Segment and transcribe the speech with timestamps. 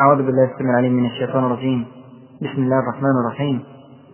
[0.00, 1.86] أعوذ بالله السميع العليم من الشيطان الرجيم.
[2.42, 3.62] بسم الله الرحمن الرحيم.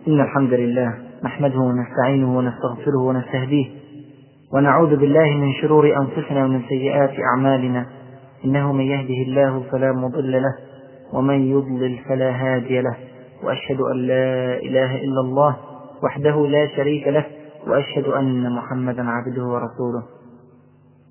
[0.07, 3.65] إن الحمد لله نحمده ونستعينه ونستغفره ونستهديه
[4.53, 7.85] ونعوذ بالله من شرور أنفسنا ومن سيئات أعمالنا.
[8.45, 10.55] إنه من يهده الله فلا مضل له
[11.13, 12.95] ومن يضلل فلا هادي له.
[13.43, 15.55] وأشهد أن لا إله إلا الله
[16.03, 17.25] وحده لا شريك له
[17.67, 20.03] وأشهد أن محمدا عبده ورسوله.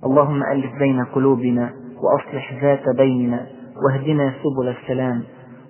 [0.05, 1.71] اللهم ألف بين قلوبنا
[2.03, 3.47] وأصلح ذات بيننا
[3.85, 5.23] واهدنا سبل السلام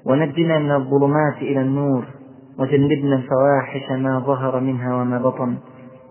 [0.06, 2.04] ونجنا من الظلمات إلى النور
[2.58, 5.56] وجنبنا الفواحش ما ظهر منها وما بطن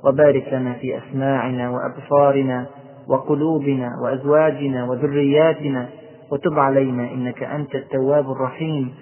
[0.05, 2.65] وبارك لنا في أسماعنا وأبصارنا
[3.07, 5.89] وقلوبنا وأزواجنا وذرياتنا
[6.31, 8.93] وتب علينا إنك أنت التواب الرحيم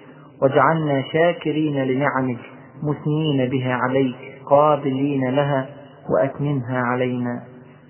[0.42, 2.38] واجعلنا شاكرين لنعمك
[2.82, 5.66] مثنين بها عليك قابلين لها
[6.10, 7.42] وأتممها علينا.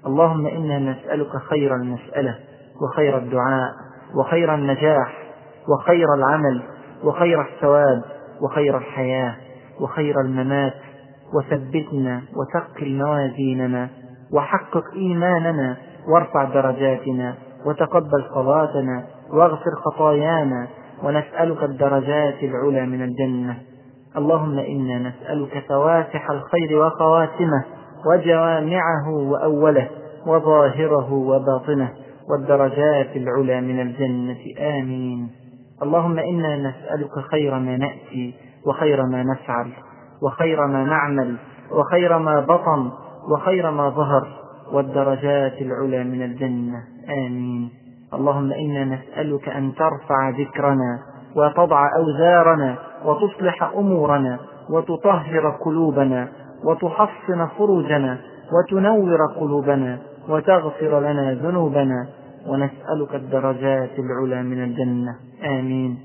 [0.07, 2.35] اللهم إنا نسألك خير المسألة
[2.83, 3.71] وخير الدعاء
[4.15, 5.19] وخير النجاح
[5.69, 6.63] وخير العمل
[7.05, 8.03] وخير الثواب
[8.43, 9.35] وخير الحياة
[9.81, 10.75] وخير الممات
[11.35, 13.89] وثبتنا وثقل موازيننا
[14.33, 15.77] وحقق إيماننا
[16.09, 17.35] وارفع درجاتنا
[17.67, 20.67] وتقبل صلاتنا واغفر خطايانا
[21.03, 23.57] ونسألك الدرجات العلى من الجنة.
[24.17, 27.65] اللهم إنا نسألك فواتح الخير وخواتمه
[28.07, 29.89] وجوامعه وأوله
[30.27, 31.93] وظاهره وباطنه.
[32.31, 34.39] والدرجات العلى من الجنة.
[34.59, 35.31] آمين.
[35.83, 38.35] اللهم إنا نسألك خير ما نأتي
[38.67, 39.73] وخير ما نفعل
[40.23, 41.37] وخير ما نعمل
[41.73, 42.91] وخير ما بطن
[43.33, 44.29] وخير ما ظهر
[44.73, 46.79] والدرجات العلى من الجنة.
[47.09, 47.71] آمين.
[48.15, 50.99] اللهم إنا نسألك أن ترفع ذكرنا
[51.37, 54.39] وتضع أوزارنا وتصلح أمورنا
[54.71, 56.29] وتطهر قلوبنا
[56.65, 58.19] وتحصن فروجنا
[58.53, 59.99] وتنور قلوبنا
[60.29, 62.07] وتغفر لنا ذنوبنا
[62.47, 65.17] ونسألك الدرجات العلى من الجنة.
[65.45, 65.99] آمين.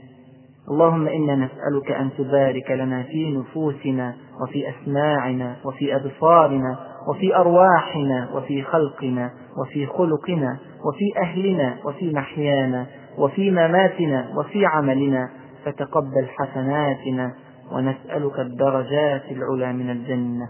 [0.71, 8.63] اللهم إنا نسألك أن تبارك لنا في نفوسنا وفي أسماعنا وفي أبصارنا وفي أرواحنا وفي
[8.63, 12.85] خلقنا وفي خلقنا وفي أهلنا وفي محيانا
[13.17, 15.29] وفي مماتنا وفي عملنا.
[15.65, 17.33] فتقبل حسناتنا
[17.71, 20.47] ونسألك الدرجات العلى من الجنة.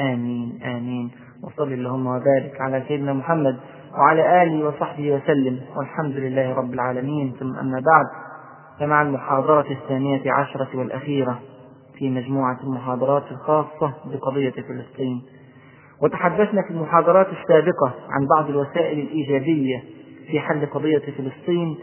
[0.00, 0.58] آمين.
[0.62, 1.10] آمين.
[1.42, 3.56] وصل اللهم وبارك على سيدنا محمد
[3.98, 5.60] وعلى آله وصحبه وسلم.
[5.76, 7.34] والحمد لله رب العالمين.
[7.40, 8.06] ثم أما بعد
[8.80, 11.38] فمع المحاضرة الثانية عشرة والأخيرة
[11.98, 15.22] في مجموعة المحاضرات الخاصة بقضية فلسطين.
[16.02, 19.82] وتحدثنا في المحاضرات السابقة عن بعض الوسائل الإيجابية
[20.30, 21.76] في حل قضية فلسطين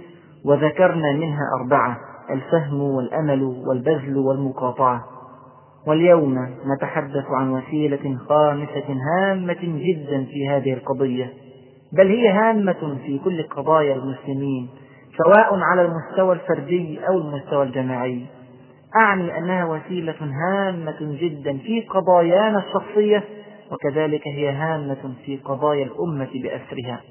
[0.45, 1.97] وذكرنا منها أربعة
[2.29, 5.03] الفهم والأمل والبذل والمقاطعة.
[5.87, 11.33] واليوم نتحدث عن وسيلة خامسة هامة جدا في هذه القضية.
[11.93, 14.69] بل هي هامة في كل قضايا المسلمين
[15.17, 18.25] سواء على المستوى الفردي أو المستوى الجماعي.
[18.95, 23.23] أعني أنها وسيلة هامة جدا في قضايانا الشخصية
[23.71, 27.01] وكذلك هي هامة في قضايا الأمة بأسرها.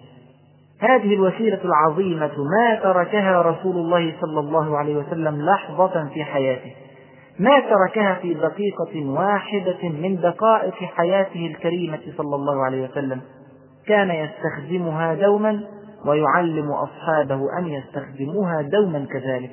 [0.81, 6.73] هذه الوسيلة العظيمة ما تركها رسول الله صلى الله عليه وسلم لحظة في حياته.
[7.39, 13.21] ما تركها في دقيقة واحدة من دقائق حياته الكريمة صلى الله عليه وسلم.
[13.89, 15.61] كان يستخدمها دوما
[16.07, 19.51] ويعلم أصحابه أن يستخدموها دوما كذلك.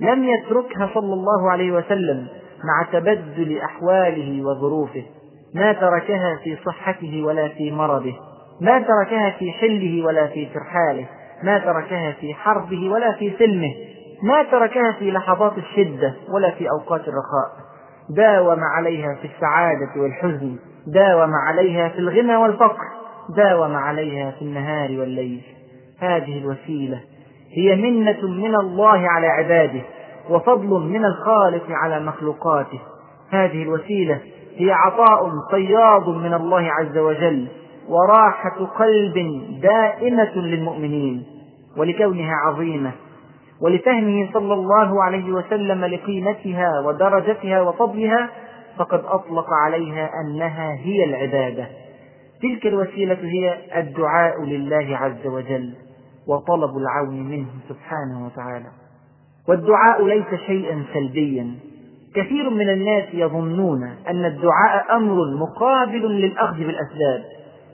[0.00, 2.26] لم يتركها صلى الله عليه وسلم
[2.64, 5.02] مع تبدل أحواله وظروفه.
[5.54, 8.14] ما تركها في صحته ولا في مرضه.
[8.60, 11.06] ما تركها في حله ولا في ترحاله.
[11.42, 13.74] ما تركها في حربه ولا في سلمه.
[14.22, 17.50] ما تركها في لحظات الشدة ولا في أوقات الرخاء.
[18.16, 20.56] داوم عليها في السعادة والحزن.
[20.86, 22.97] داوم عليها في الغنى والفقر.
[23.36, 25.42] داوم عليها في النهار والليل.
[25.98, 27.00] هذه الوسيلة
[27.52, 29.80] هي منة من الله على عباده
[30.30, 32.80] وفضل من الخالق على مخلوقاته.
[33.30, 34.20] هذه الوسيلة
[34.56, 37.48] هي عطاء فياض من الله عز وجل
[37.88, 41.24] وراحة قلب دائمة للمؤمنين.
[41.76, 42.92] ولكونها عظيمة
[43.60, 48.28] ولفهمه صلى الله عليه وسلم لقيمتها ودرجتها وفضلها
[48.78, 51.66] فقد أطلق عليها أنها هي العبادة.
[52.42, 55.74] تلك الوسيلة هي الدعاء لله عز وجل
[56.28, 58.66] وطلب العون منه سبحانه وتعالى.
[59.48, 61.54] والدعاء ليس شيئا سلبيا.
[62.14, 67.24] كثير من الناس يظنون أن الدعاء أمر مقابل للأخذ بالأسباب.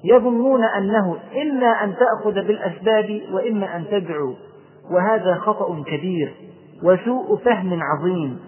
[0.05, 4.34] يظنون أنه إما أن تأخذ بالأسباب وإما أن تدعو.
[4.90, 6.34] وهذا خطأ كبير
[6.82, 8.38] وسوء فهم عظيم.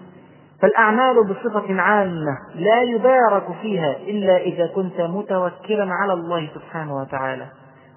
[0.61, 7.45] فالأعمال بصفة عامة لا يبارك فيها إلا إذا كنت متوكلا على الله سبحانه وتعالى.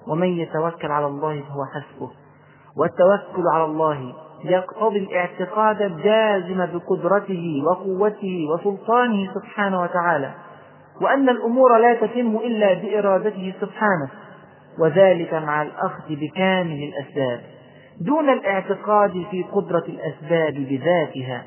[0.07, 2.11] ومن يتوكل على الله فهو حسبه.
[2.77, 4.13] والتوكل على الله
[4.43, 10.31] يقتضي الاعتقاد الجازم بقدرته وقوته وسلطانه سبحانه وتعالى.
[11.01, 14.09] وأن الأمور لا تتم إلا بإرادته سبحانه.
[14.79, 17.41] وذلك مع الأخذ بكامل الأسباب.
[18.01, 21.43] دون الاعتقاد في قدرة الأسباب بذاتها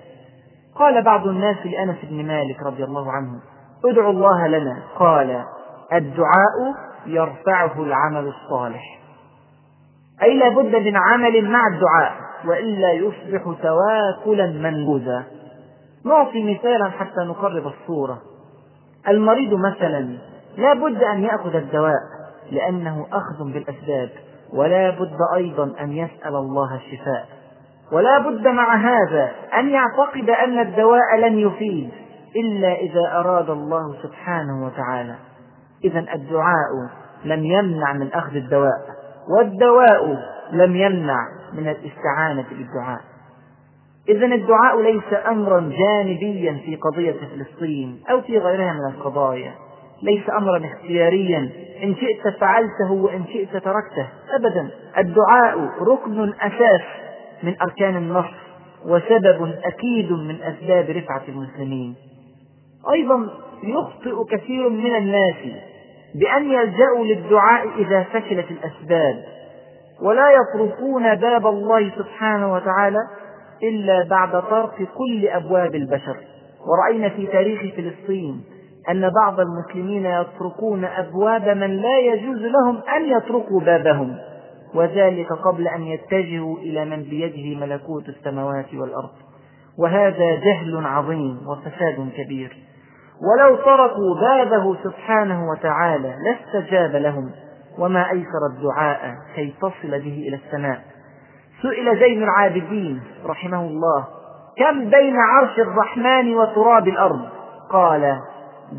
[0.77, 3.41] قال بعض الناس لأنس بن مالك رضي الله عنه
[3.85, 4.83] ادعوا الله لنا.
[4.99, 5.45] قال
[5.93, 6.75] الدعاء
[7.07, 9.01] يرفعه العمل الصالح.
[10.23, 12.13] أي لا بد من عمل مع الدعاء
[12.47, 15.25] وإلا يصبح تواكلا منبوذا
[16.05, 18.19] نعطي مثالا حتى نقرب الصورة.
[19.09, 20.19] المريض مثلا
[20.57, 22.01] لا بد أن يأخذ الدواء
[22.51, 24.11] لأنه أخذ بالأسباب
[24.53, 27.34] ولا بد أيضا أن يسأل الله الشفاء.
[27.93, 31.91] ولا بد مع هذا أن يعتقد أن الدواء لن يفيد
[32.37, 35.15] إلا إذا أراد الله سبحانه وتعالى.
[35.85, 36.71] إذا الدعاء
[37.25, 38.81] لم يمنع من أخذ الدواء
[39.39, 40.19] والدواء
[40.53, 41.19] لم يمنع
[41.53, 43.01] من الاستعانة بالدعاء.
[44.09, 49.53] إذا الدعاء ليس أمرا جانبيا في قضية فلسطين أو في غيرها من القضايا.
[50.03, 51.51] ليس أمرا اختياريا
[51.83, 54.71] إن شئت فعلته وإن شئت تركته أبدا.
[54.99, 57.04] الدعاء ركن أساس
[57.45, 58.35] من أركان النصر
[58.87, 61.95] وسبب أكيد من أسباب رفعة المسلمين.
[62.93, 63.29] أيضا
[63.63, 65.37] يخطئ كثير من الناس
[66.15, 69.25] بأن يلجأوا للدعاء إذا فشلت الأسباب
[70.03, 72.99] ولا يطرقون باب الله سبحانه وتعالى
[73.63, 76.17] إلا بعد طرق كل أبواب البشر.
[76.67, 78.45] ورأينا في تاريخ فلسطين
[78.91, 84.17] أن بعض المسلمين يتركون أبواب من لا يجوز لهم أن يطرقوا بابهم.
[84.75, 89.11] وذلك قبل أن يتجهوا إلى من بيده ملكوت السماوات والأرض.
[89.79, 92.57] وهذا جهل عظيم وفساد كبير.
[93.23, 97.31] ولو تركوا بابه سبحانه وتعالى لاستجاب لهم
[97.79, 100.83] وما أيسر الدعاء كي تصل به إلى السماء.
[101.63, 104.07] سئل زين العابدين رحمه الله
[104.59, 107.29] كم بين عرش الرحمن وتراب الأرض؟
[107.71, 108.21] قال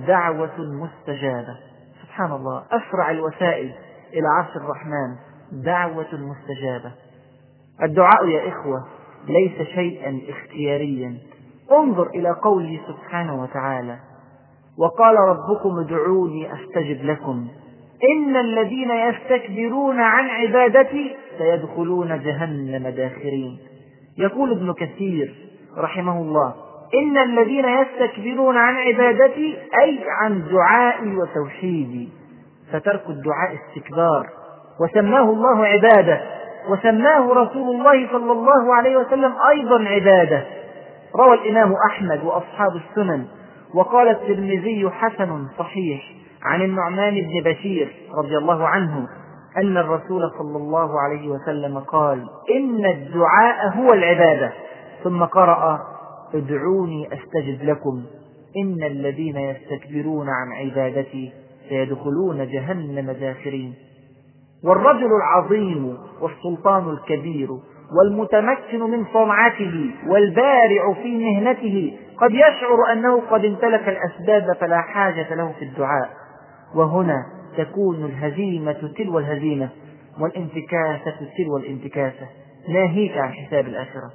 [0.07, 1.57] دعوة مستجابة.
[2.03, 3.71] سبحان الله أسرع الوسائل
[4.13, 5.24] إلى عرش الرحمن.
[5.51, 6.91] دعوة مستجابة.
[7.83, 8.87] الدعاء يا إخوة
[9.27, 11.17] ليس شيئا اختياريا.
[11.71, 13.97] انظر إلى قوله سبحانه وتعالى
[14.77, 17.47] وقال ربكم ادعوني أستجب لكم.
[18.03, 23.57] إن الذين يستكبرون عن عبادتي سيدخلون جهنم داخرين.
[24.17, 25.35] يقول ابن كثير
[25.77, 26.53] رحمه الله
[26.93, 32.09] إن الذين يستكبرون عن عبادتي أي عن دعائي وتوحيدي.
[32.71, 34.44] فترك الدعاء استكبار.
[34.81, 36.21] وسماه الله عبادة.
[36.69, 40.43] وسماه رسول الله صلى الله عليه وسلم أيضا عبادة.
[41.15, 43.25] روى الإمام أحمد وأصحاب السنن.
[43.73, 46.01] وقال الترمذي حسن صحيح
[46.43, 49.07] عن النعمان بن بشير رضي الله عنه
[49.57, 52.25] أن الرسول صلى الله عليه وسلم قال
[52.55, 54.51] إن الدعاء هو العبادة.
[55.03, 55.79] ثم قرأ
[56.33, 58.03] ادعوني أستجب لكم.
[58.57, 61.31] إن الذين يستكبرون عن عبادتي
[61.69, 63.73] سيدخلون جهنم داخرين.
[64.65, 67.49] والرجل العظيم والسلطان الكبير
[67.97, 75.53] والمتمكن من صنعته والبارع في مهنته قد يشعر أنه قد امتلك الأسباب فلا حاجة له
[75.59, 76.09] في الدعاء.
[76.75, 77.25] وهنا
[77.57, 79.69] تكون الهزيمة تلو الهزيمة
[80.19, 82.27] والانتكاسة تلو الانتكاسة.
[82.69, 84.11] ناهيك عن حساب الآخرة.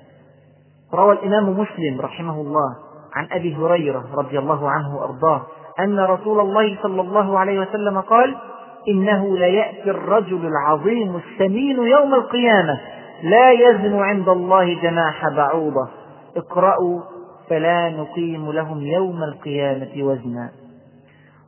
[0.95, 2.77] روى الإمام مسلم رحمه الله
[3.15, 5.43] عن أبي هريرة رضي الله عنه وأرضاه
[5.81, 8.37] أن رسول الله صلى الله عليه وسلم قال
[8.89, 12.81] إنه ليأتي الرجل العظيم السمين يوم القيامة.
[13.23, 15.89] لا يزن عند الله جناح بعوضة.
[16.37, 17.01] اقرأوا
[17.51, 20.51] فلا نقيم لهم يوم القيامة وزنا.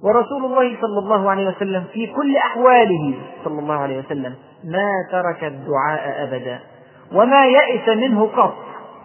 [0.03, 4.35] ورسول الله صلى الله عليه وسلم في كل أحواله صلى الله عليه وسلم
[4.65, 6.59] ما ترك الدعاء أبدا.
[7.15, 8.55] وما يئس منه قط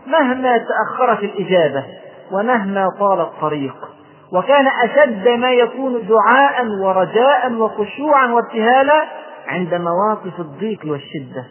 [0.07, 1.85] مهما تأخرت الإجابة
[2.31, 3.96] ومهما طال الطريق.
[4.33, 9.03] وكان أشد ما يكون دعاء ورجاء وخشوعا وابتهالا
[9.47, 11.45] عند مواقف الضيق والشدة.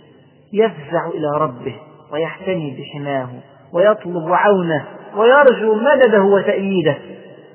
[0.52, 1.74] يفزع إلى ربه
[2.12, 3.28] ويحتمي بحماه
[3.72, 4.84] ويطلب عونه
[5.16, 6.96] ويرجو مدده وتأييده.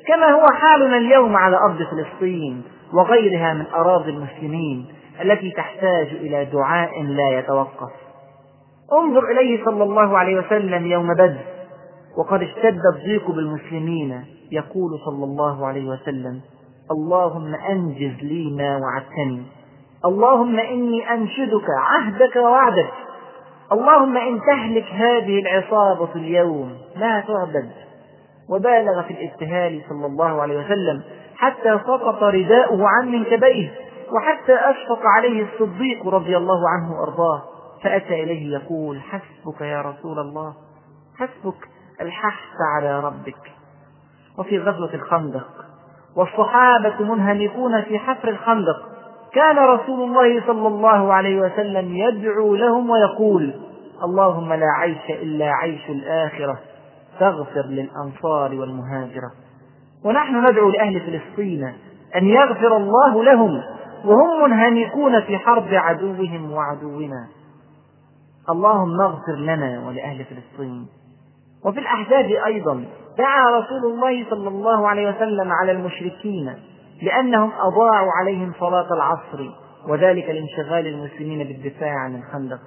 [0.08, 2.64] كما هو حالنا اليوم على أرض فلسطين
[2.94, 4.86] وغيرها من أراضي المسلمين
[5.22, 7.92] التي تحتاج إلى دعاء لا يتوقف.
[8.94, 11.38] انظر إليه صلى الله عليه وسلم يوم بدر
[12.18, 16.42] وقد اشتد الضيق بالمسلمين يقول صلى الله عليه وسلم
[16.92, 19.44] اللهم أنجز لي ما وعدتني.
[20.06, 22.92] اللهم إني أنشدك عهدك ووعدك.
[23.72, 27.72] اللهم إن تهلك هذه العصابة اليوم لا تعبد.
[28.50, 31.02] وبالغ في الابتهال صلى الله عليه وسلم
[31.36, 33.72] حتى سقط رداؤه عن منكبيه
[34.16, 37.42] وحتى أشفق عليه الصديق رضي الله عنه وأرضاه.
[37.84, 40.54] فأتى إليه يقول حسبك يا رسول الله
[41.18, 41.68] حسبك
[42.02, 43.51] الحث على ربك.
[44.38, 45.48] وفي غزوة الخندق.
[46.16, 48.92] والصحابة منهمكون في حفر الخندق.
[49.34, 53.54] كان رسول الله صلى الله عليه وسلم يدعو لهم ويقول
[54.04, 56.60] اللهم لا عيش إلا عيش الآخرة
[57.20, 59.32] فاغفر للأنصار والمهاجرة.
[60.06, 61.74] ونحن ندعو لأهل فلسطين
[62.16, 63.62] أن يغفر الله لهم
[64.06, 67.28] وهم منهمكون في حرب عدوهم وعدونا.
[68.50, 70.88] اللهم اغفر لنا ولأهل فلسطين.
[71.66, 72.86] وفي الأحزاب أيضا
[73.18, 76.54] دعا رسول الله صلى الله عليه وسلم على المشركين
[77.02, 79.50] لأنهم أضاعوا عليهم صلاة العصر
[79.88, 82.60] وذلك لانشغال المسلمين بالدفاع عن الخندق.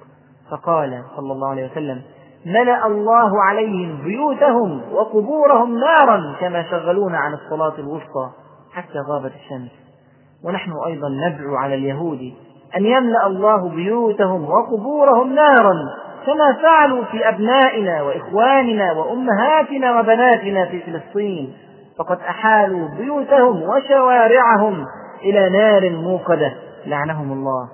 [0.51, 2.01] فقال صلى الله عليه وسلم
[2.45, 8.29] ملأ الله عليهم بيوتهم وقبورهم نارا كما شغلونا عن الصلاة الوسطى
[8.73, 9.71] حتى غابت الشمس.
[10.45, 12.33] ونحن أيضا ندعو على اليهود
[12.77, 15.73] أن يملأ الله بيوتهم وقبورهم نارا
[16.25, 21.53] كما فعلوا في أبنائنا وإخواننا وأمهاتنا وبناتنا في فلسطين.
[21.99, 24.85] فقد أحالوا بيوتهم وشوارعهم
[25.23, 26.53] إلى نار موقدة.
[26.85, 27.69] لعنهم الله.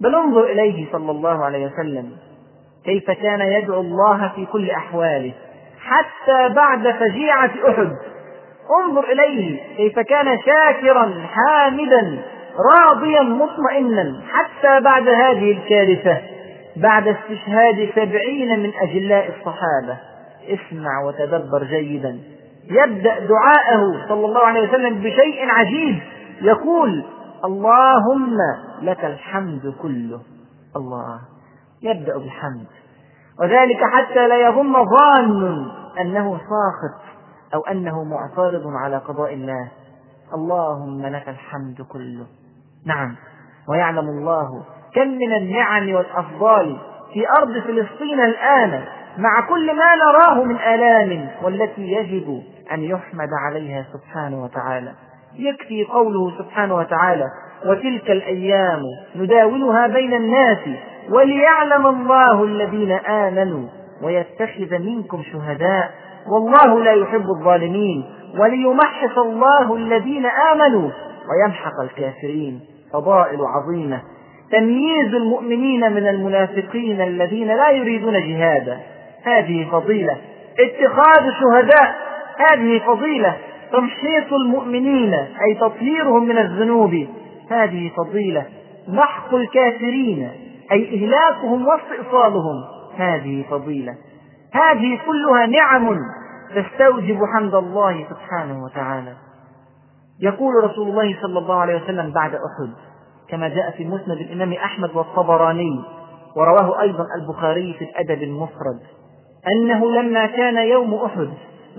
[0.00, 2.10] بل انظر إليه صلى الله عليه وسلم.
[2.84, 5.32] كيف كان يدعو الله في كل أحواله.
[5.80, 7.92] حتى بعد فجيعة أحد.
[8.80, 12.18] انظر إليه كيف كان شاكرا حامدا
[12.72, 14.22] راضيا مطمئنا.
[14.32, 16.31] حتى بعد هذه الكارثة.
[16.76, 19.98] بعد استشهاد سبعين من أجلاء الصحابة.
[20.48, 22.20] اسمع وتدبر جيدا.
[22.64, 26.02] يبدأ دعاءه صلى الله عليه وسلم بشيء عجيب.
[26.42, 27.04] يقول
[27.44, 28.36] اللهم
[28.82, 30.20] لك الحمد كله.
[30.76, 31.20] الله.
[31.82, 32.66] يبدأ بالحمد.
[33.40, 35.66] وذلك حتى لا يظن ظان
[36.00, 37.02] أنه ساخط
[37.54, 39.68] أو أنه معترض على قضاء الله.
[40.34, 42.26] اللهم لك الحمد كله.
[42.86, 43.16] نعم.
[43.68, 44.62] ويعلم الله
[44.94, 46.76] كم من النعم والأفضال
[47.12, 48.82] في أرض فلسطين الآن
[49.18, 54.92] مع كل ما نراه من آلام والتي يجب أن يحمد عليها سبحانه وتعالى.
[55.38, 57.26] يكفي قوله سبحانه وتعالى
[57.66, 58.82] وتلك الأيام
[59.16, 60.58] نداولها بين الناس
[61.10, 63.68] وليعلم الله الذين آمنوا
[64.02, 65.90] ويتخذ منكم شهداء
[66.28, 68.04] والله لا يحب الظالمين
[68.38, 70.90] وليمحص الله الذين آمنوا
[71.30, 72.60] ويمحق الكافرين.
[72.92, 74.02] فضائل عظيمة.
[74.52, 78.78] تمييز المؤمنين من المنافقين الذين لا يريدون جهادا.
[79.24, 80.16] هذه فضيلة.
[80.60, 81.94] اتخاذ شهداء
[82.38, 83.36] هذه فضيلة.
[83.72, 87.06] تمحيص المؤمنين أي تطهيرهم من الذنوب.
[87.50, 88.46] هذه فضيلة.
[88.88, 90.30] محق الكافرين
[90.72, 92.64] أي إهلاكهم واستئصالهم.
[92.96, 93.94] هذه فضيلة.
[94.52, 95.98] هذه كلها نعم
[96.54, 99.12] تستوجب حمد الله سبحانه وتعالى.
[100.20, 102.91] يقول رسول الله صلى الله عليه وسلم بعد أحد
[103.32, 105.82] كما جاء في مسند الإمام أحمد والطبراني
[106.36, 108.80] ورواه أيضا البخاري في الأدب المفرد
[109.52, 111.28] أنه لما كان يوم أحد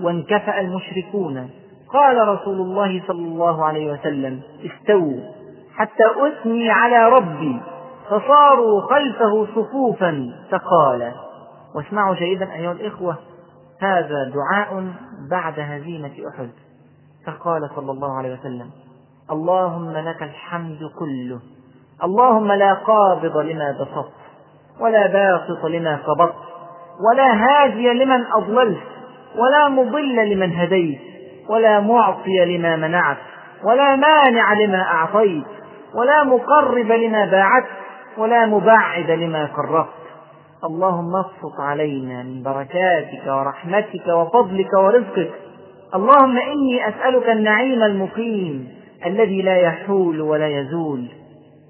[0.02, 1.50] وانكفأ المشركون
[1.88, 5.20] قال رسول الله صلى الله عليه وسلم استووا
[5.74, 7.60] حتى أثني على ربي.
[8.10, 11.12] فصاروا خلفه صفوفا فقال
[11.74, 13.16] واسمعوا جيدا أيها الإخوة
[13.80, 14.92] هذا دعاء
[15.30, 16.50] بعد هزيمة أحد.
[17.26, 18.70] فقال صلى الله عليه وسلم
[19.30, 21.40] اللهم لك الحمد كله.
[22.04, 24.12] اللهم لا قابض لما بسطت
[24.80, 26.34] ولا باسط لما قبضت
[27.08, 28.82] ولا هادي لمن أضللت
[29.36, 31.00] ولا مضل لمن هديت
[31.48, 33.16] ولا معطي لما منعت
[33.64, 35.44] ولا مانع لما أعطيت
[35.94, 37.66] ولا مقرب لما باعدت
[38.18, 39.88] ولا مبعد لما قربت.
[40.64, 45.30] اللهم ابسط علينا من بركاتك ورحمتك وفضلك ورزقك.
[45.94, 48.73] اللهم إني أسألك النعيم المقيم.
[49.06, 51.08] الذي لا يحول ولا يزول.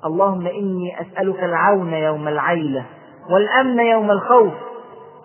[0.05, 2.85] اللهم إني أسألك العون يوم العيلة
[3.31, 4.53] والأمن يوم الخوف.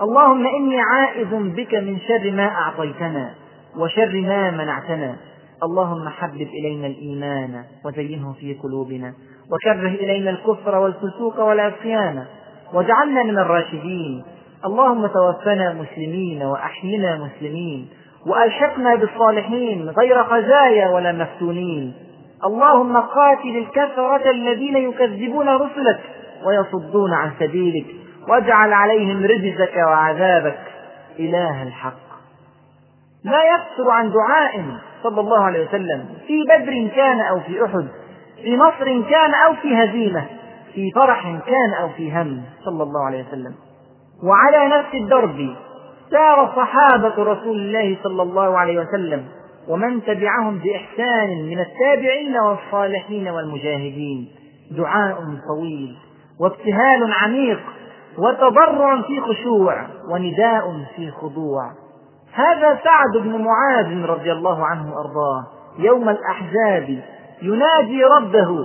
[0.02, 3.34] اللهم إني عائذ بك من شر ما أعطيتنا
[3.78, 5.16] وشر ما منعتنا.
[5.64, 9.14] اللهم حبب إلينا الإيمان وزينه في قلوبنا
[9.52, 12.26] وكره إلينا الكفر والفسوق والعصيان
[12.74, 14.24] واجعلنا من الراشدين.
[14.66, 17.88] اللهم توفنا مسلمين وأحينا مسلمين.
[18.30, 21.94] وألحقنا بالصالحين غير خزايا ولا مفتونين.
[22.46, 26.00] اللهم قاتل الكفرة الذين يكذبون رسلك
[26.46, 27.86] ويصدون عن سبيلك
[28.28, 30.60] واجعل عليهم رجزك وعذابك.
[31.20, 32.10] إله الحق.
[33.24, 34.66] لا يفتر عن دعاء
[35.04, 36.06] صلى الله عليه وسلم.
[36.28, 37.88] في بدر كان أو في أحد
[38.44, 40.26] في نصر كان أو في هزيمة
[40.76, 43.56] في فرح كان أو في هم صلى الله عليه وسلم.
[44.24, 45.56] وعلى نفس الدرب
[46.12, 49.26] سار صحابة رسول الله صلى الله عليه وسلم
[49.68, 54.32] ومن تبعهم بإحسان من التابعين والصالحين والمجاهدين.
[54.72, 55.96] دعاء طويل
[56.40, 57.60] وابتهال عميق
[58.18, 61.72] وتضرع في خشوع ونداء في خضوع.
[62.34, 65.48] هذا سعد بن معاذ رضي الله عنه وأرضاه.
[65.80, 67.04] يوم الأحزاب
[67.42, 68.58] ينادي ربه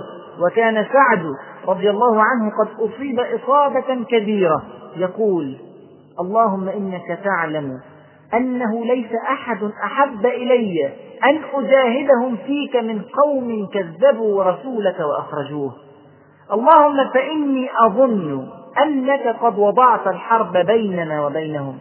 [0.45, 1.25] وكان سعد
[1.67, 4.63] رضي الله عنه قد أصيب إصابة كبيرة.
[4.95, 5.57] يقول
[6.19, 7.79] اللهم إنك تعلم
[8.33, 10.89] أنه ليس أحد أحب إلي
[11.23, 15.73] أن أجاهدهم فيك من قوم كذبوا رسولك وأخرجوه.
[16.51, 18.47] اللهم فإني أظن
[18.83, 21.77] أنك قد وضعت الحرب بيننا وبينهم.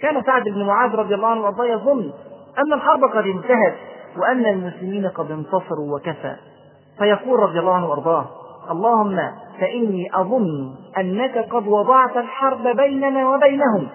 [0.00, 2.12] كان سعد بن معاذ رضي الله عنه وأرضاه يظن
[2.58, 3.74] أن الحرب قد انتهت
[4.18, 6.36] وأن المسلمين قد انتصروا وكفى.
[6.98, 8.26] فيقول رضي الله عنه وأرضاه
[8.70, 9.20] اللهم
[9.60, 13.88] فإني أظن أنك قد وضعت الحرب بيننا وبينهم.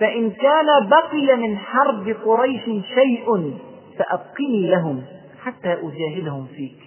[0.00, 3.54] فإن كان بقي من حرب قريش شيء
[3.98, 5.02] فأبقني لهم
[5.44, 6.78] حتى أجاهدهم فيك.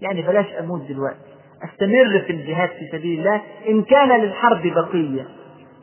[0.00, 1.18] يعني بلاش أموت دلوقتي.
[1.64, 5.26] أستمر في الجهاد في سبيل الله إن كان للحرب بقية.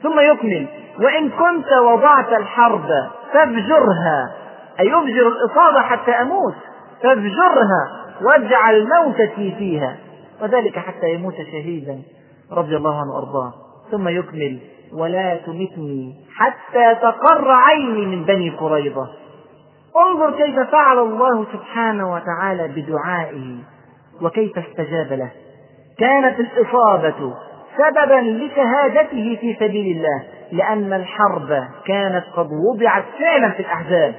[0.04, 0.68] ثم يكمل
[1.00, 2.90] وإن كنت وضعت الحرب
[3.34, 4.32] فافجرها
[4.80, 6.56] أي افجر الإصابة حتى أموت.
[7.04, 9.98] فافجرها واجعل موتتي فيها.
[10.42, 12.02] وذلك حتى يموت شهيدا
[12.52, 13.54] رضي الله عنه وأرضاه.
[13.92, 14.60] ثم يكمل
[14.94, 19.08] ولا تمتني حتى تقر عيني من بني قريظة.
[19.98, 23.56] انظر كيف فعل الله سبحانه وتعالى بدعائه
[24.22, 25.32] وكيف استجاب له.
[26.00, 27.34] كانت الإصابة
[27.78, 34.16] سببا لشهادته في سبيل الله لأن الحرب كانت قد وضعت فعلا في الأحزاب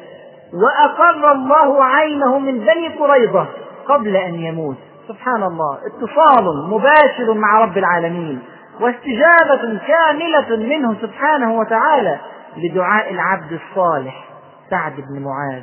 [0.55, 3.47] وأقر الله عينه من بني قريظة
[3.87, 4.77] قبل أن يموت.
[5.09, 8.43] سبحان الله اتصال مباشر مع رب العالمين
[8.81, 12.19] واستجابة كاملة منه سبحانه وتعالى
[12.57, 14.25] لدعاء العبد الصالح
[14.71, 15.63] سعد بن معاذ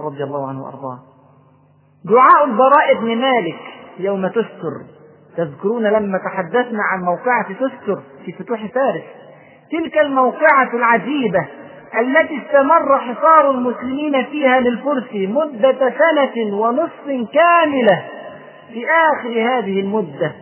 [0.00, 0.98] رضي الله عنه وأرضاه.
[2.04, 3.58] دعاء البراء بن مالك
[3.98, 4.72] يوم تستر.
[5.36, 9.02] تذكرون لما تحدثنا عن موقعة تستر في فتوح فارس؟
[9.72, 11.46] تلك الموقعة العجيبة
[12.00, 18.04] التي استمر حصار المسلمين فيها للفرس مدة سنة ونصف كاملة.
[18.72, 20.32] في آخر هذه المدة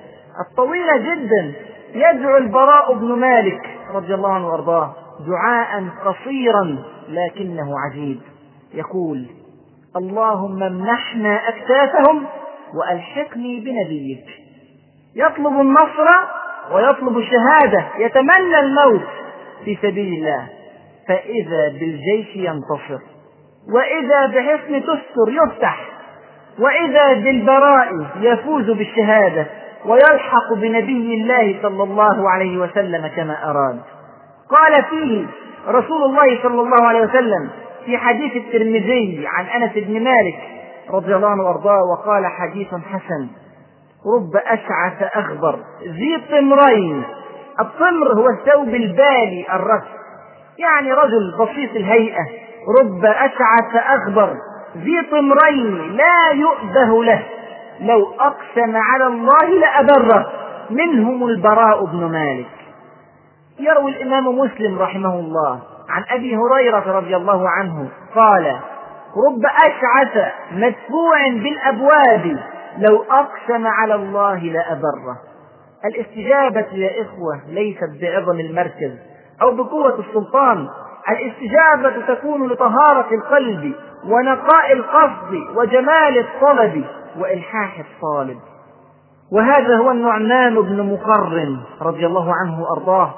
[0.41, 1.53] الطويلة جدا
[1.95, 4.95] يدعو البراء بن مالك رضي الله عنه وأرضاه
[5.27, 8.21] دعاء قصيرا لكنه عجيب.
[8.75, 9.27] يقول
[9.97, 12.27] اللهم امنحنا أكتافهم
[12.75, 14.27] وألحقني بنبيك.
[15.17, 16.09] يطلب النصر
[16.73, 19.09] ويطلب الشهاده يتمنى الموت
[19.65, 20.49] في سبيل الله.
[21.09, 23.03] فإذا بالجيش ينتصر
[23.75, 25.94] وإذا بحصن تستر يفتح.
[26.59, 27.89] وإذا بالبراء
[28.21, 29.47] يفوز بالشهادة
[29.87, 33.81] ويلحق بنبي الله صلى الله عليه وسلم كما أراد.
[34.51, 35.27] قال فيه
[35.69, 37.51] رسول الله صلى الله عليه وسلم
[37.87, 40.39] في حديث الترمذي عن أنس بن مالك
[40.91, 43.29] رضي الله عنه وأرضاه وقال حديث حسن
[44.17, 47.03] رب أشعث أخبر ذي طمرين
[47.61, 49.85] الطمر هو الثوب البالي الرأس
[50.59, 52.25] يعني رجل بسيط الهيئة
[52.81, 54.35] رب أشعث أخبر
[54.77, 57.23] ذي طمرين لا يؤبه له.
[57.81, 60.33] لو أقسم على الله لأبره.
[60.71, 62.47] منهم البراء بن مالك.
[63.59, 67.89] يروي الإمام مسلم رحمه الله عن أبي هريرة رضي الله عنه.
[68.15, 68.57] قال
[69.27, 72.39] رب أشعث مدفوع بالأبواب.
[72.79, 75.17] لو أقسم على الله لأبره.
[75.85, 78.93] الاستجابة يا إخوة ليست بعظم المركز
[79.43, 80.69] أو بقوة السلطان.
[81.09, 83.75] الاستجابة تكون لطهارة القلب
[84.09, 86.85] ونقاء القصد وجمال الطلب
[87.19, 88.39] وإلحاح الطالب.
[89.33, 93.15] وهذا هو النعمان بن مقرن رضي الله عنه وأرضاه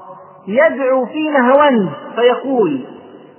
[0.49, 2.85] يدعو في نهوند فيقول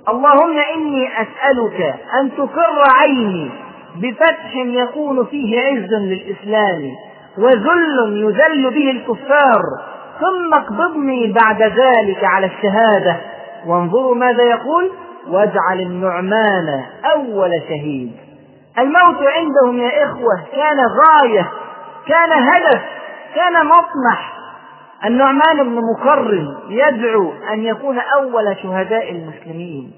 [0.08, 3.50] اللهم إني أسألك أن تقر عيني
[3.96, 6.90] بفتح يكون فيه عز للإسلام
[7.38, 9.62] وذل يذل به الكفار
[10.20, 13.16] ثم اقبضني بعد ذلك على الشهادة.
[13.66, 14.90] وانظروا ماذا يقول
[15.30, 18.12] واجعل النعمان أول شهيد.
[18.78, 21.50] الموت عندهم يا إخوة كان غاية
[22.06, 22.82] كان هدف
[23.34, 24.38] كان مطمح.
[25.04, 29.92] النعمان بن مقرن يدعو أن يكون أول شهداء المسلمين.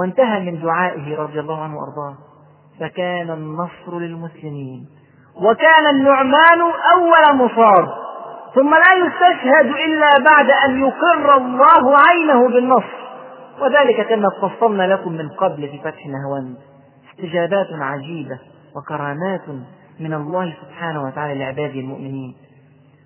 [0.00, 2.14] وانتهى من دعائه رضي الله عنه وأرضاه.
[2.80, 4.86] فكان النصر للمسلمين.
[5.42, 6.60] وكان النعمان
[6.94, 7.88] أول مصاب
[8.54, 13.05] ثم لا يستشهد إلا بعد أن يقر الله عينه بالنصر.
[13.60, 16.54] وذلك كما فصلنا لكم من قبل في فتح نهوان.
[17.10, 18.38] استجابات عجيبة
[18.76, 19.48] وكرامات
[20.00, 22.36] من الله سبحانه وتعالى لعباده المؤمنين.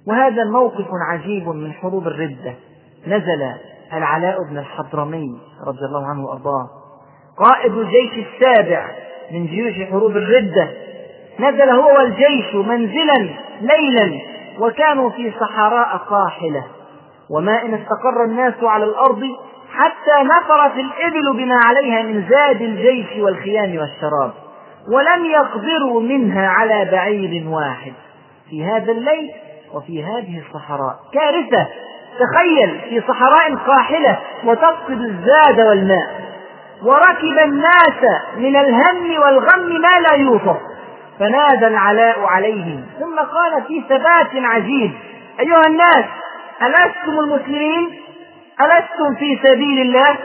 [0.08, 2.54] وهذا موقف عجيب من حروب الردة.
[3.06, 3.52] نزل
[3.92, 6.68] العلاء بن الحضرمي رضي الله عنه وأرضاه.
[7.36, 8.90] قائد الجيش السابع
[9.32, 10.68] من جيوش حروب الردة.
[11.40, 14.20] نزل هو والجيش منزلا ليلا
[14.60, 16.64] وكانوا في صحراء قاحلة.
[17.30, 19.22] وما إن استقر الناس على الأرض
[19.72, 24.32] حتى نفرت الإبل بما عليها من زاد الجيش والخيام والشراب
[24.88, 27.92] ولم يقدروا منها على بعير واحد.
[28.50, 29.30] في هذا الليل
[29.74, 30.94] وفي هذه الصحراء.
[31.14, 31.68] كارثة!
[32.20, 32.80] تخيل!
[32.88, 36.30] في صحراء قاحلة وتفقد الزاد والماء.
[36.82, 40.56] وركب الناس من الهم والغم ما لا يوصف.
[41.18, 42.84] فنادى العلاء عليهم.
[43.00, 44.92] ثم قال في ثبات عجيب.
[45.40, 46.04] أيها الناس
[46.62, 48.00] ألستم المسلمين؟
[48.64, 50.18] ألستم في سبيل الله؟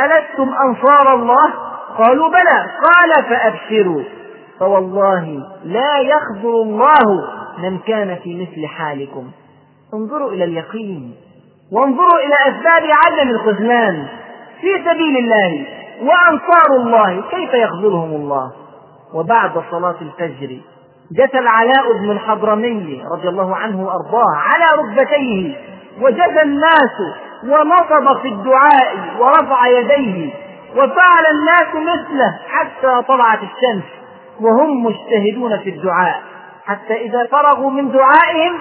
[0.00, 1.52] ألستم أنصار الله؟
[1.98, 2.66] قالوا بلى.
[2.84, 4.02] قال فأبشروا.
[4.60, 9.30] فوالله لا يخذل الله من كان في مثل حالكم.
[9.94, 11.14] انظروا إلى اليقين.
[11.72, 14.06] وانظروا إلى أسباب عدم الخذلان.
[14.60, 15.66] في سبيل الله
[16.02, 18.52] وأنصار الله كيف يخذلهم الله؟
[19.14, 20.58] وبعد صلاة الفجر
[21.12, 25.56] جثى العلاء بن الحضرمي رضي الله عنه وأرضاه على ركبتيه
[26.00, 26.96] وجثى الناس
[27.44, 30.30] ونصب في الدعاء ورفع يديه
[30.76, 33.84] وفعل الناس مثله حتى طلعت الشمس
[34.40, 36.22] وهم مجتهدون في الدعاء.
[36.66, 38.58] حتى إذا فرغوا من دعائهم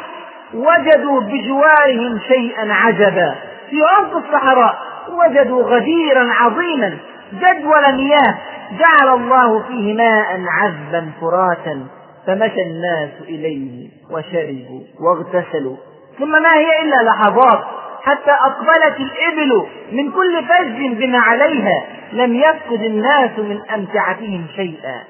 [0.54, 3.36] وجدوا بجوارهم شيئا عجبا.
[3.69, 4.76] في عمق الصحراء
[5.10, 6.98] وجدوا غديرا عظيما.
[7.34, 8.38] جدول مياه
[8.80, 11.88] جعل الله فيه ماء عذبا فراتا
[12.28, 15.76] فمشى الناس إليه وشربوا واغتسلوا.
[16.19, 17.63] ثم ما هي إلا لحظات
[18.04, 21.84] حتى أقبلت الإبل من كل فج بما عليها.
[22.13, 25.04] لم يفقد الناس من أمتعتهم شيئا.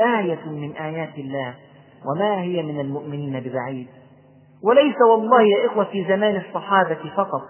[0.00, 1.54] آية من آيات الله.
[2.06, 3.88] وما هي من المؤمنين ببعيد؟
[4.64, 7.42] وليس والله يا إخوة في زمان الصحابة فقط.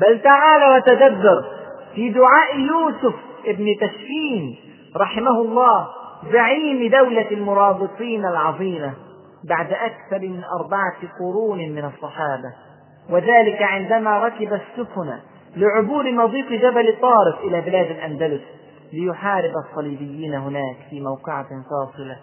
[0.00, 1.44] بل تعال وتدبر.
[1.94, 3.14] في دعاء يوسف
[3.46, 4.56] ابن تشفين
[4.96, 5.88] رحمه الله
[6.32, 8.92] زعيم دولة المرابطين العظيمة
[9.48, 12.67] بعد أكثر من أربعة قرون من الصحابة.
[13.10, 15.18] وذلك عندما ركب السفن
[15.56, 18.42] لعبور مضيق جبل طارق إلى بلاد الأندلس
[18.92, 22.16] ليحارب الصليبيين هناك في موقعة فاصلة.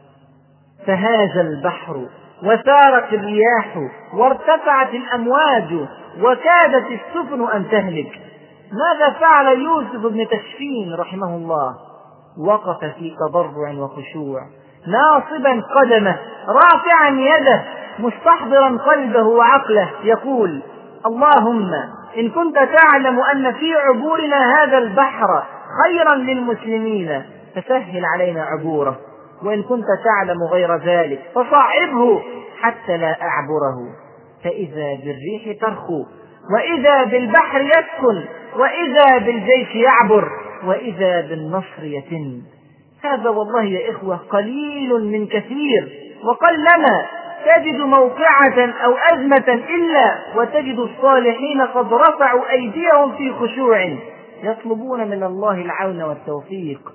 [0.88, 2.06] فهاج البحر
[2.44, 3.78] وسارت الرياح
[4.14, 5.74] وارتفعت الأمواج
[6.22, 8.20] وكادت السفن أن تهلك.
[8.72, 11.76] ماذا فعل يوسف بن تشفين رحمه الله؟
[12.48, 14.42] وقف في تضرع وخشوع.
[14.88, 17.64] ناصبا قدمه رافعا يده
[18.00, 20.62] مستحضرا قلبه وعقله يقول
[21.06, 21.72] اللهم
[22.18, 25.44] إن كنت تعلم أن في عبورنا هذا البحر
[25.84, 27.24] خيرا للمسلمين
[27.56, 29.00] فسهل علينا عبوره.
[29.44, 32.22] وإن كنت تعلم غير ذلك فصعبه
[32.62, 33.78] حتى لا أعبره.
[34.44, 36.06] فإذا بالريح ترخو
[36.54, 38.24] وإذا بالبحر يسكن
[38.56, 40.30] وإذا بالجيش يعبر
[40.66, 42.42] وإذا بالنصر يتم.
[43.04, 45.90] هذا والله يا إخوة قليل من كثير
[46.24, 47.06] وقلما
[47.46, 53.98] تجد موقعة أو أزمة إلا وتجد الصالحين قد رفعوا أيديهم في خشوع.
[54.44, 56.94] يطلبون من الله العون والتوفيق.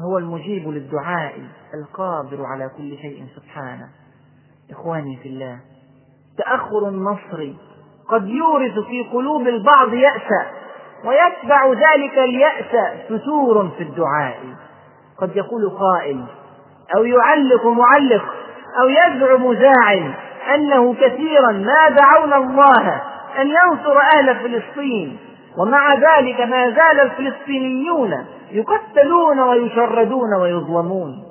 [0.00, 1.32] هو المجيب للدعاء
[1.74, 3.88] القادر على كل شيء سبحانه.
[4.70, 5.58] إخواني في الله
[6.38, 7.52] تأخر النصر
[8.08, 10.46] قد يورث في قلوب البعض يأسا
[11.04, 14.40] ويتبع ذلك اليأس فتور في الدعاء.
[15.18, 16.24] قد يقول قائل
[16.96, 18.24] أو يعلق معلق
[18.80, 20.14] أو يزعم زاعم
[20.54, 23.02] أنه كثيرا ما دعونا الله
[23.38, 25.16] أن ينصر أهل فلسطين
[25.58, 31.24] ومع ذلك ما زال الفلسطينيون يقتلون ويشردون ويظلمون.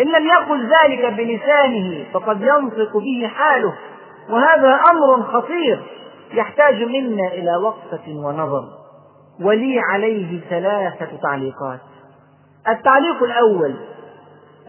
[0.00, 3.74] إن لم يقل ذلك بلسانه فقد ينطق به حاله
[4.30, 5.82] وهذا أمر خطير
[6.34, 8.64] يحتاج منا إلى وقفة ونظر.
[9.42, 11.80] ولي عليه ثلاثة تعليقات.
[12.68, 13.74] التعليق الأول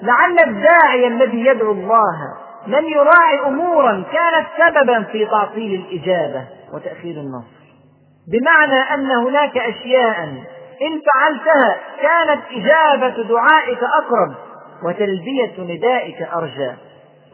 [0.01, 2.33] لعل الداعي الذي يدعو الله
[2.67, 7.55] لم يراعي أمورا كانت سببا في تعطيل الإجابة وتأخير النصر.
[8.27, 10.23] بمعنى أن هناك أشياء
[10.81, 14.35] إن فعلتها كانت إجابة دعائك أقرب
[14.83, 16.71] وتلبية ندائك أرجى.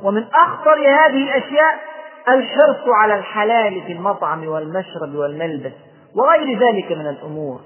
[0.04, 1.80] ومن أخطر هذه الأشياء
[2.30, 5.74] الحرص على الحلال في المطعم والمشرب والملبس
[6.16, 7.60] وغير ذلك من الأمور.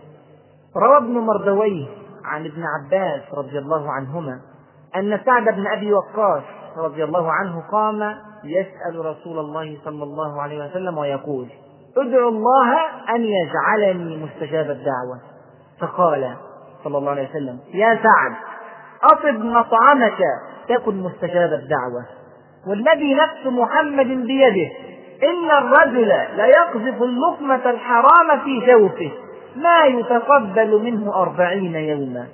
[0.77, 1.85] روى ابن مردويه
[2.25, 4.39] عن ابن عباس رضي الله عنهما
[4.97, 6.43] أن سعد بن أبي وقاص
[6.77, 11.47] رضي الله عنه قام يسأل رسول الله صلى الله عليه وسلم ويقول
[11.97, 12.73] ادعو الله
[13.15, 15.19] أن يجعلني مستجاب الدعوة.
[15.81, 16.35] فقال
[16.83, 18.33] صلى الله عليه وسلم يا سعد
[19.03, 20.17] أطب مطعمك
[20.69, 22.05] تكن مستجاب الدعوة
[22.67, 24.71] والذي نفس محمد بيده
[25.23, 29.11] إن الرجل ليقذف اللقمة الحرام في جوفه
[29.55, 32.27] ما يتقبل منه أربعين يوما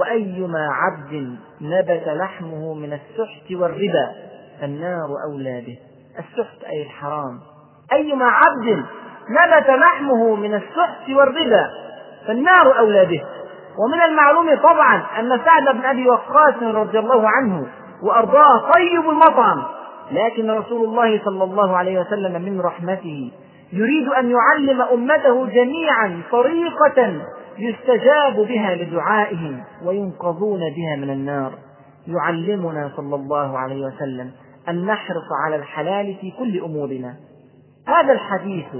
[0.00, 4.12] وأيما عبد نبت لحمه من السحت والربا
[4.60, 5.78] فالنار أولى به.
[6.18, 7.40] السحت أي الحرام.
[7.92, 8.84] أيما عبد
[9.30, 11.70] نبت لحمه من السحت والربا
[12.26, 13.22] فالنار أولى به.
[13.78, 17.66] ومن المعلوم طبعا أن سعد بن أبي وقاص رضي الله عنه
[18.02, 19.62] وأرضاه طيب المطعم.
[20.12, 23.32] لكن رسول الله صلى الله عليه وسلم من رحمته
[23.72, 27.20] يريد أن يعلم أمته جميعا طريقة
[27.58, 31.52] يستجاب بها لدعائهم وينقذون بها من النار.
[32.06, 34.30] يعلمنا صلى الله عليه وسلم
[34.68, 37.16] أن نحرص على الحلال في كل أمورنا.
[37.88, 38.74] هذا الحديث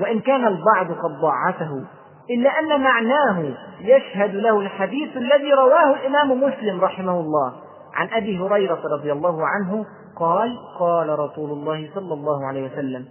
[0.00, 1.84] وإن كان البعض قد ضاعفه
[2.30, 7.52] إلا أن معناه يشهد له الحديث الذي رواه الإمام مسلم رحمه الله.
[7.94, 13.04] عن أبي هريرة رضي الله عنه قال قال رسول الله صلى الله عليه وسلم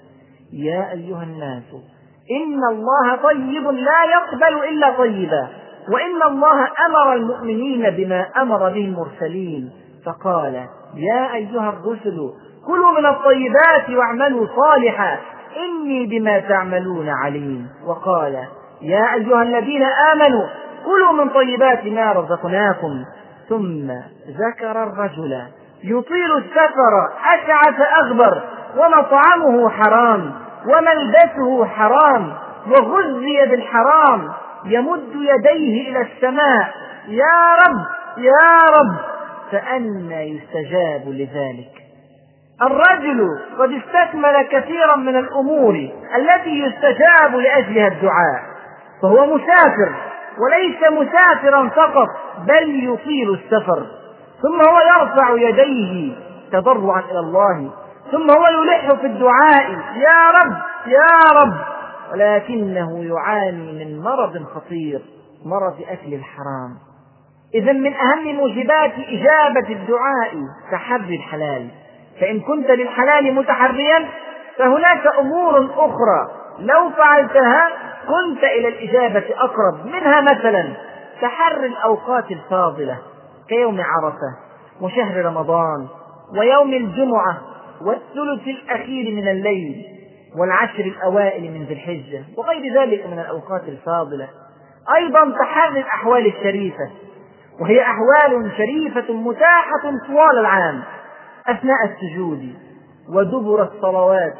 [0.53, 1.63] يا أيها الناس
[2.31, 5.47] إن الله طيب لا يقبل إلا طيبا
[5.89, 9.71] وإن الله أمر المؤمنين بما أمر به المرسلين.
[10.05, 10.53] فقال
[10.95, 12.17] يا أيها الرسل
[12.67, 15.17] كلوا من الطيبات واعملوا صالحا
[15.57, 17.67] إني بما تعملون عليم.
[17.85, 18.33] وقال
[18.81, 20.47] يا أيها الذين آمنوا
[20.85, 23.05] كلوا من طيبات ما رزقناكم.
[23.49, 23.91] ثم
[24.27, 25.41] ذكر الرجل
[25.83, 28.41] يطيل السفر أشعث أغبر
[28.77, 30.31] ومطعمه حرام.
[30.67, 32.33] وملبسه حرام
[32.67, 34.29] وغذي بالحرام
[34.65, 36.73] يمد يديه إلى السماء
[37.07, 37.85] يا رب
[38.17, 38.97] يا رب
[39.51, 41.83] فأنى يستجاب لذلك.
[42.61, 43.27] الرجل
[43.59, 45.73] قد استكمل كثيرا من الأمور
[46.15, 48.41] التي يستجاب لأجلها الدعاء
[49.01, 49.93] فهو مسافر
[50.39, 52.07] وليس مسافرا فقط
[52.47, 53.85] بل يطيل السفر
[54.41, 56.15] ثم هو يرفع يديه
[56.51, 57.71] تضرعا إلى الله
[58.13, 61.53] ثم هو يلح في الدعاء يا رب يا رب.
[62.11, 65.01] ولكنه يعاني من مرض خطير
[65.45, 66.77] مرض أكل الحرام.
[67.55, 70.33] إذا من أهم موجبات إجابة الدعاء
[70.71, 71.67] تحري الحلال.
[72.21, 74.09] فإن كنت للحلال متحريا
[74.57, 76.31] فهناك أمور أخرى.
[76.59, 77.69] لو فعلتها
[78.07, 79.85] كنت إلى الإجابة أقرب.
[79.85, 80.73] منها مثلا
[81.21, 82.97] تحري الأوقات الفاضلة
[83.49, 84.37] كيوم عرفة
[84.81, 85.87] وشهر رمضان
[86.39, 87.52] ويوم الجمعة.
[87.87, 89.85] والثلث الأخير من الليل
[90.37, 94.29] والعشر الأوائل من ذي الحجة وغير ذلك من الأوقات الفاضلة.
[94.95, 96.91] أيضا تحري الأحوال الشريفة
[97.59, 100.83] وهي أحوال شريفة متاحة طوال العام
[101.47, 102.53] أثناء السجود
[103.09, 104.39] ودبر الصلوات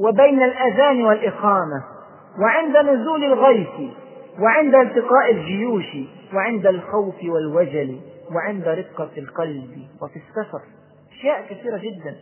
[0.00, 1.84] وبين الأذان والإقامة
[2.40, 3.92] وعند نزول الغيث
[4.40, 5.96] وعند التقاء الجيوش
[6.34, 8.00] وعند الخوف والوجل
[8.34, 10.60] وعند رقة القلب وفي السفر.
[11.12, 12.16] أشياء كثيرة جدا.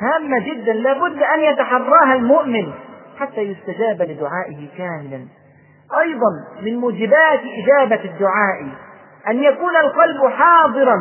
[0.00, 2.72] هامة جدا لابد أن يتحراها المؤمن
[3.18, 5.26] حتى يستجاب لدعائه كاملا.
[6.00, 6.30] أيضا
[6.62, 8.66] من موجبات إجابة الدعاء
[9.28, 10.98] أن يكون القلب حاضرا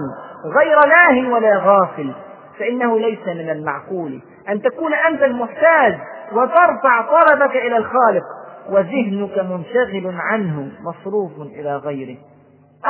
[0.57, 2.13] غير لاه ولا غافل
[2.59, 4.21] فإنه ليس من المعقول.
[4.49, 5.97] أن تكون أنت المحتاج
[6.31, 8.23] وترفع طلبك إلى الخالق
[8.69, 12.17] وذهنك منشغل عنه مصروف إلى غيره.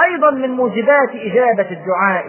[0.04, 2.26] أيضا من موجبات إجابة الدعاء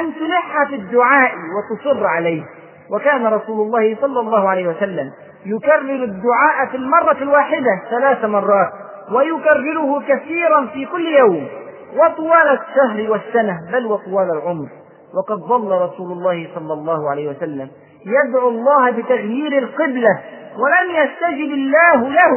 [0.00, 2.42] أن تلح في الدعاء وتصر عليه.
[2.90, 5.10] وكان رسول الله صلى الله عليه وسلم
[5.46, 8.72] يكرر الدعاء في المرة الواحدة ثلاث مرات
[9.12, 11.48] ويكرره كثيرا في كل يوم.
[11.96, 14.68] وطوال الشهر والسنة بل وطوال العمر.
[15.14, 17.68] وقد ظل رسول الله صلى الله عليه وسلم
[18.06, 20.20] يدعو الله بتغيير القبلة
[20.58, 22.32] ولم يستجب الله له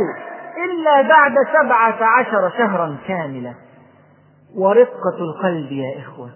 [0.65, 3.53] إلا بعد سبعة عشر شهرا كاملة
[4.57, 6.29] ورقة القلب يا إخوة.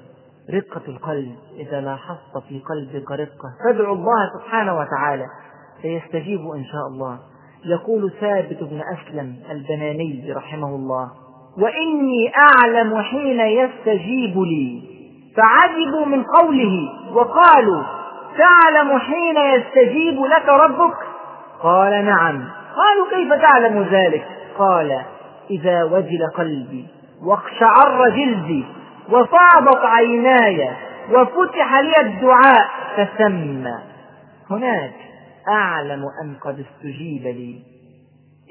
[0.52, 5.26] رقة القلب إذا لاحظت في قلبك رقة فادعو الله سبحانه وتعالى
[5.82, 7.20] فيستجيب إن شاء الله.
[7.66, 11.12] يقول ثابت بن أسلم البناني رحمه الله
[11.58, 14.94] وإني أعلم حين يستجيب لي.
[15.38, 17.84] فعجبوا من قوله وقالوا
[18.38, 20.98] تعلم حين يستجيب لك ربك؟
[21.62, 22.50] قال نعم.
[22.76, 24.28] قالوا كيف تعلم ذلك؟
[24.58, 25.02] قال
[25.50, 26.88] إذا وجل قلبي
[27.26, 28.66] واقشعر جلدي
[29.10, 30.70] وفاضت عيناي
[31.12, 33.68] وفتح لي الدعاء فثم
[34.52, 34.94] هناك
[35.50, 37.64] أعلم أن قد استجيب لي.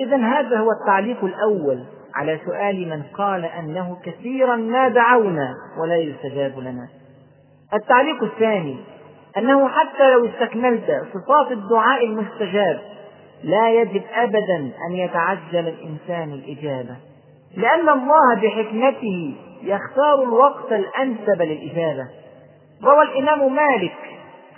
[0.00, 1.84] إذا هذا هو التعليق الأول
[2.14, 6.88] على سؤال من قال أنه كثيرا ما دعونا ولا يستجاب لنا.
[7.74, 8.76] التعليق الثاني
[9.38, 12.80] أنه حتى لو استكملت صفات الدعاء المستجاب
[13.44, 16.96] لا يجب أبدا أن يتعجل الإنسان الإجابة.
[17.56, 22.09] لأن الله بحكمته يختار الوقت الأنسب للإجابة.
[22.85, 23.94] روى الإمام مالك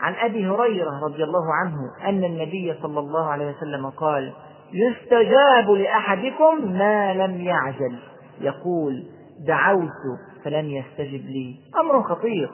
[0.00, 4.32] عن أبي هريرة رضي الله عنه أن النبي صلى الله عليه وسلم قال
[4.72, 7.98] يستجاب لأحدكم ما لم يعجل.
[8.40, 9.02] يقول
[9.46, 11.56] دعوت فلم يستجب لي.
[11.80, 12.50] أمر خطير.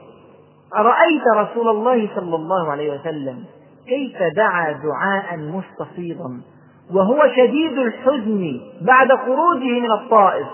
[0.76, 3.44] أرأيت رسول الله صلى الله عليه وسلم
[3.86, 6.40] كيف دعا دعاء مستفيضا
[6.94, 10.46] وهو شديد الحزن بعد خروجه من الطائف.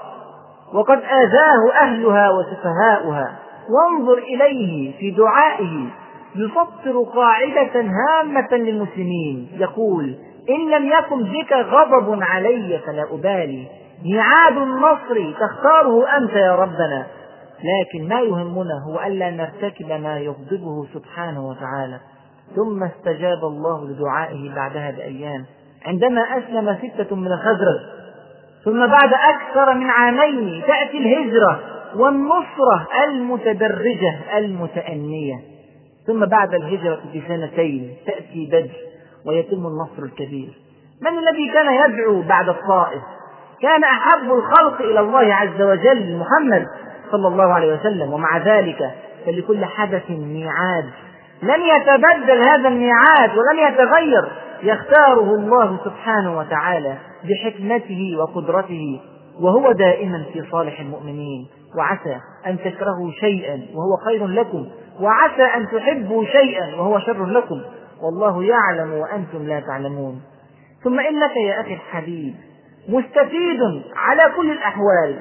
[0.76, 3.38] وقد آذاه أهلها وسفهاؤها.
[3.70, 5.86] وانظر إليه في دعائه
[6.36, 9.48] يسطر قاعدة هامة للمسلمين.
[9.58, 10.14] يقول
[10.50, 13.66] إن لم يكن بك غضب علي فلا أبالي.
[14.04, 17.06] ميعاد النصر تختاره أنت يا ربنا.
[17.56, 22.00] لكن ما يهمنا هو ألا نرتكب ما يغضبه سبحانه وتعالى.
[22.56, 25.44] ثم استجاب الله لدعائه بعدها بأيام.
[25.86, 27.95] عندما أسلم ستة من الخزرج
[28.66, 31.60] ثم بعد أكثر من عامين تأتي الهجرة
[31.96, 35.40] والنصرة المتدرجة المتأنية.
[36.06, 38.74] ثم بعد الهجرة بسنتين تأتي بدر
[39.26, 40.48] ويتم النصر الكبير.
[41.00, 43.02] من الذي كان يدعو بعد الطائف؟
[43.62, 46.66] كان أحب الخلق إلى الله عز وجل محمد
[47.12, 48.90] صلى الله عليه وسلم ومع ذلك
[49.26, 50.90] فلكل حدث ميعاد.
[51.42, 54.28] لن يتبدل هذا الميعاد ولن يتغير
[54.62, 56.96] يختاره الله سبحانه وتعالى.
[57.28, 59.00] بحكمته وقدرته
[59.40, 61.48] وهو دائما في صالح المؤمنين.
[61.78, 64.66] وعسى أن تكرهوا شيئا وهو خير لكم.
[65.00, 67.60] وعسى أن تحبوا شيئا وهو شر لكم.
[68.02, 70.22] والله يعلم وأنتم لا تعلمون.
[70.84, 72.34] ثم إنك يا أخي الحبيب
[72.88, 73.60] مستفيد
[73.96, 75.18] على كل الأحوال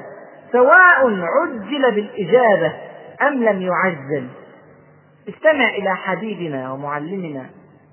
[0.52, 2.74] سواء عجل بالإجابة
[3.22, 4.28] أم لم يعجل.
[5.30, 7.46] استمع إلى حبيبنا ومعلمنا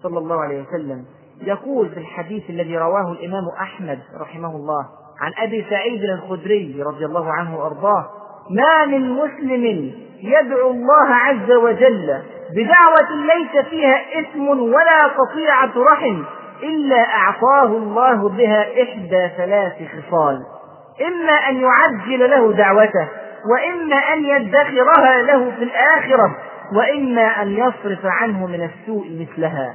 [0.02, 1.04] صلى الله عليه وسلم.
[1.44, 4.86] يقول في الحديث الذي رواه الإمام أحمد رحمه الله
[5.20, 8.06] عن أبي سعيد الخدري رضي الله عنه وأرضاه
[8.50, 12.22] ما من مسلم يدعو الله عز وجل
[12.56, 16.22] بدعوة ليس فيها إثم ولا قطيعة رحم
[16.62, 20.42] إلا أعطاه الله بها إحدى ثلاث خصال
[21.06, 23.08] إما أن يعجل له دعوته
[23.52, 26.36] وإما أن يدخرها له في الآخرة
[26.76, 29.74] وإما أن يصرف عنه من السوء مثلها.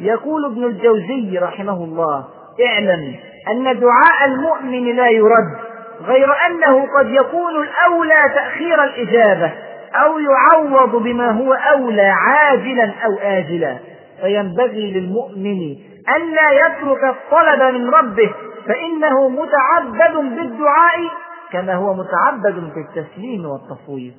[0.00, 2.24] يقول ابن الجوزي رحمه الله
[2.66, 3.14] اعلم
[3.50, 5.56] أن دعاء المؤمن لا يرد
[6.00, 9.52] غير أنه قد يكون الأولى تأخير الإجابة
[9.94, 13.78] أو يعوض بما هو أولى عاجلا أو آجلا.
[14.20, 15.76] فينبغي للمؤمن
[16.16, 18.34] ألا يترك الطلب من ربه
[18.66, 21.10] فإنه متعبد بالدعاء
[21.52, 24.14] كما هو متعبد بالتسليم والتفويض.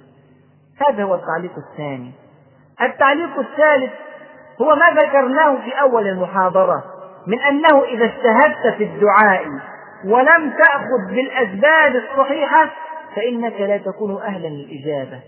[0.87, 2.11] هذا هو التعليق الثاني.
[2.81, 3.91] التعليق الثالث
[4.61, 6.83] هو ما ذكرناه في أول المحاضرة
[7.27, 9.45] من أنه إذا اجتهدت في الدعاء
[10.05, 12.69] ولم تأخذ بالأسباب الصحيحة
[13.15, 15.19] فإنك لا تكون أهلا للإجابة.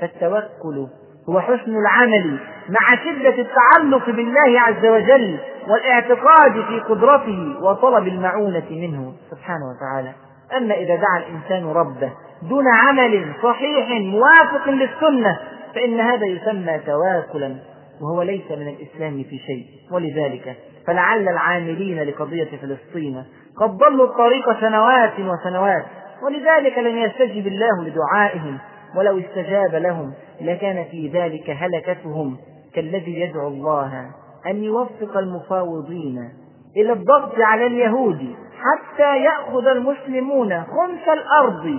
[0.00, 0.86] فالتوكل
[1.28, 9.12] هو حسن العمل مع شدة التعلق بالله عز وجل والاعتقاد في قدرته وطلب المعونة منه
[9.30, 10.12] سبحانه وتعالى.
[10.56, 15.38] أما إذا دعا الإنسان ربه دون عمل صحيح موافق للسنة
[15.74, 17.56] فإن هذا يسمى تواكلا.
[18.00, 23.24] وهو ليس من الإسلام في شيء ولذلك فلعل العاملين لقضية فلسطين
[23.56, 25.84] قد ضلوا الطريق سنوات وسنوات
[26.22, 28.58] ولذلك لم يستجب الله لدعائهم
[28.96, 32.36] ولو استجاب لهم لكان في ذلك هلكتهم
[32.74, 34.10] كالذي يدعو الله
[34.46, 36.30] أن يوفق المفاوضين
[36.76, 41.78] إلى الضغط على اليهود حتى يأخذ المسلمون خمس الأرض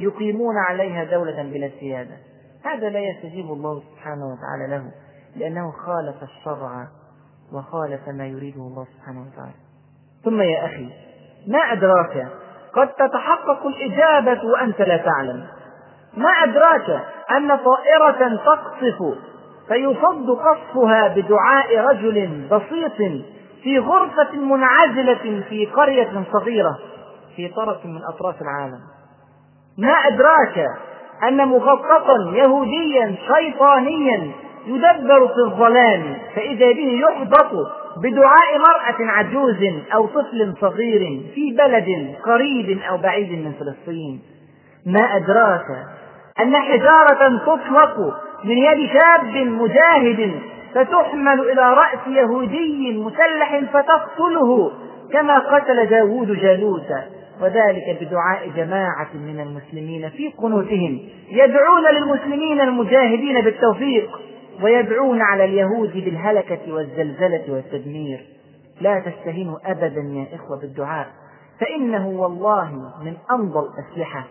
[0.00, 2.16] يقيمون عليها دولة بلا سيادة.
[2.64, 4.84] هذا لا يستجيب الله سبحانه وتعالى له.
[5.36, 6.86] لأنه خالف الشرع
[7.52, 9.54] وخالف ما يريده الله سبحانه وتعالى.
[10.24, 10.88] ثم يا أخي
[11.46, 12.28] ما أدراك؟
[12.74, 15.46] قد تتحقق الإجابة وأنت لا تعلم.
[16.16, 19.18] ما أدراك أن طائرة تقصف؟
[19.68, 23.24] فيصد قصفها بدعاء رجل بسيط
[23.62, 26.78] في غرفة منعزلة في قرية صغيرة
[27.36, 28.80] في طرف من أطراف العالم.
[29.78, 30.66] ما أدراك
[31.22, 34.32] أن مخططا يهوديا شيطانيا
[34.66, 37.50] يدبر في الظلام فإذا به يحبط
[38.02, 44.20] بدعاء مرأة عجوز أو طفل صغير في بلد قريب أو بعيد من فلسطين.
[44.86, 45.66] ما أدراك
[46.40, 50.32] أن حجارة تطلق من يد شاب مجاهد
[50.74, 54.72] فتحمل إلى رأس يهودي مسلح فتقتله
[55.12, 56.88] كما قتل داود جالوت
[57.42, 60.98] وذلك بدعاء جماعة من المسلمين في قنوتهم
[61.30, 64.10] يدعون للمسلمين المجاهدين بالتوفيق.
[64.62, 68.20] ويدعون على اليهود بالهلكة والزلزلة والتدمير.
[68.80, 71.06] لا تستهينوا أبدا يا إخوة بالدعاء.
[71.60, 72.70] فإنه والله
[73.04, 74.24] من أمضى الأسلحة.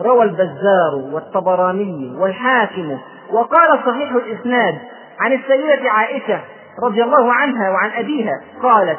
[0.00, 2.98] روى البزار والطبراني والحاكم
[3.32, 4.78] وقال صحيح الإسناد
[5.20, 6.40] عن السيدة عائشة
[6.82, 8.40] رضي الله عنها وعن أبيها.
[8.62, 8.98] قالت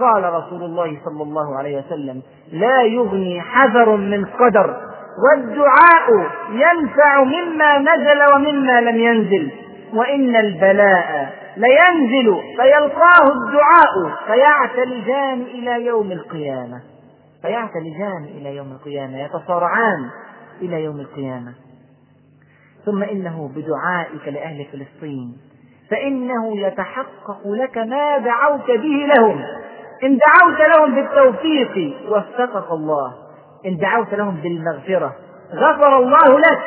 [0.00, 2.22] قال رسول الله صلى الله عليه وسلم
[2.52, 4.76] لا يغني حذر من قدر
[5.24, 9.50] والدعاء ينفع مما نزل ومما لم ينزل.
[9.94, 16.80] وإن البلاء لينزل فيلقاه الدعاء فيعتلجان إلى يوم القيامة.
[17.42, 20.10] فيعتلجان إلى يوم القيامة يتصارعان
[20.62, 21.52] إلى يوم القيامة.
[22.86, 25.36] ثم إنه بدعائك لأهل فلسطين
[25.90, 29.44] فإنه يتحقق لك ما دعوت به لهم.
[30.04, 33.12] إن دعوت لهم بالتوفيق وفقك الله
[33.66, 35.16] إن دعوت لهم بالمغفرة
[35.54, 36.60] غفر الله لك.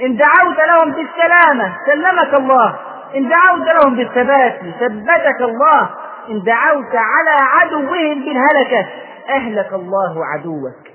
[0.00, 2.76] إن دعوت لهم بالسلامة سلمك الله.
[3.16, 5.90] إن دعوت لهم بالثبات ثبتك الله.
[6.30, 8.88] إن دعوت على عدوهم بالهلكة
[9.28, 10.94] أهلك الله عدوك.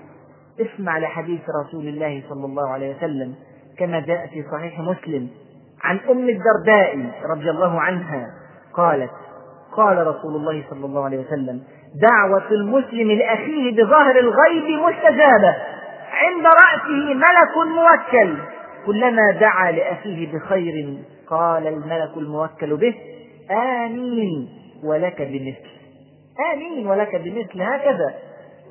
[0.62, 3.36] اسمع لحديث رسول الله صلى الله عليه وسلم
[3.80, 5.30] كما جاء في صحيح مسلم
[5.84, 8.26] عن أم الدرداء رضي الله عنها
[8.74, 9.12] قالت
[9.78, 11.62] قال رسول الله صلى الله عليه وسلم
[12.10, 15.56] دعوة المسلم لأخيه بظهر الغيب مستجابة.
[16.14, 18.38] عند رأسه ملك موكل.
[18.90, 20.98] كلما دعا لأخيه بخير
[21.30, 22.96] قال الملك الموكل به
[23.52, 24.50] آمين
[24.84, 25.70] ولك بمثل.
[26.54, 28.14] آمين ولك بمثل هكذا.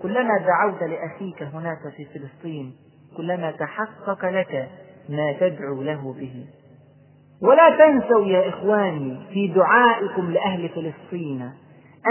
[0.02, 2.72] كلما دعوت لأخيك هناك في فلسطين
[3.16, 4.68] كلما تحقق لك
[5.08, 6.44] ما تدعو له به.
[7.42, 11.50] ولا تنسوا يا إخواني في دعائكم لأهل فلسطين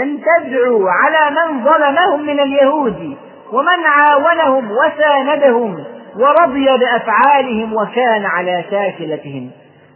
[0.02, 3.16] أن تدعوا على من ظلمهم من اليهود
[3.52, 9.50] ومن عاونهم وساندهم ورضي بأفعالهم وكان على شاكلتهم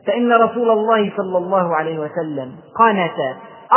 [0.07, 3.35] فإن رسول الله صلى الله عليه وسلم قنت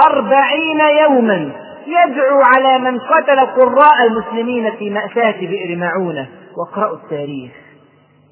[0.08, 1.52] أربعين يوما
[1.88, 6.28] يدعو على من قتل قراء المسلمين في مأساة بئر معونة.
[6.58, 7.52] واقرأوا التاريخ.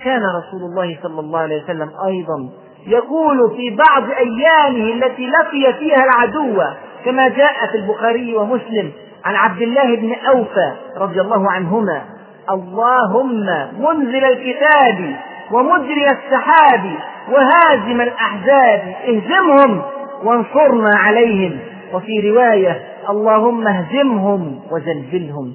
[0.03, 2.49] كان رسول الله صلى الله عليه وسلم أيضا
[2.87, 6.63] يقول في بعض أيامه التي لقي فيها العدو
[7.05, 8.91] كما جاء في البخاري ومسلم
[9.25, 12.01] عن عبد الله بن أوفى رضي الله عنهما
[12.51, 13.45] اللهم
[13.79, 15.15] منزل الكتاب
[15.51, 16.97] ومجري السحاب
[17.31, 19.81] وهازم الأحزاب اهزمهم
[20.23, 21.59] وانصرنا عليهم.
[21.93, 25.53] وفي رواية اللهم اهزمهم وزلزلهم.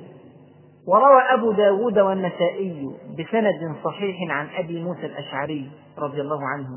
[0.89, 6.69] وروى أبو داود والنسائي بسند صحيح عن أبي موسى الأشعري رضي الله عنه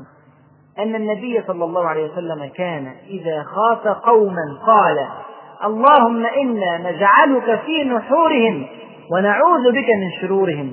[0.78, 5.06] أن النبي صلى الله عليه وسلم كان إذا خاف قوما قال
[5.64, 8.66] اللهم إنا نجعلك في نحورهم
[9.12, 10.72] ونعوذ بك من شرورهم.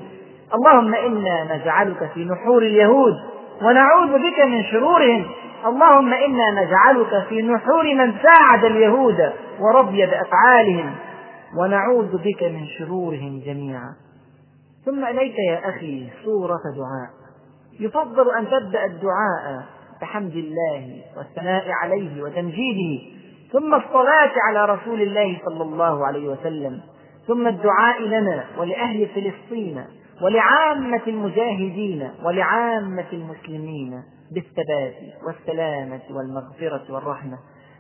[0.54, 3.14] اللهم إنا نجعلك في نحور اليهود
[3.62, 5.26] ونعوذ بك من شرورهم.
[5.66, 10.96] اللهم إنا نجعلك في نحور من ساعد اليهود ورضي بأفعالهم
[11.58, 13.94] ونعوذ بك من شرورهم جميعا.
[14.86, 17.10] ثم إليك يا أخي صورة دعاء.
[17.80, 19.64] يفضل أن تبدأ الدعاء
[20.02, 23.02] بحمد الله والثناء عليه وتمجيده
[23.52, 26.82] ثم الصلاة على رسول الله صلى الله عليه وسلم.
[27.30, 29.86] ثم الدعاء لنا ولأهل فلسطين
[30.22, 34.04] ولعامة المجاهدين ولعامة المسلمين
[34.34, 34.96] بالثبات
[35.28, 37.38] والسلامة والمغفرة والرحمة.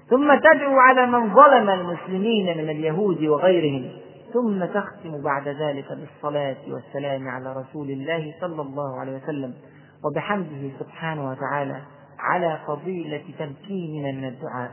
[0.09, 3.91] ثم تدعو على من ظلم المسلمين من اليهود وغيرهم.
[4.33, 9.53] ثم تختم بعد ذلك بالصلاة والسلام على رسول الله صلى الله عليه وسلم.
[10.05, 11.81] وبحمده سبحانه وتعالى
[12.19, 14.71] على فضيلة تمكيننا من الدعاء.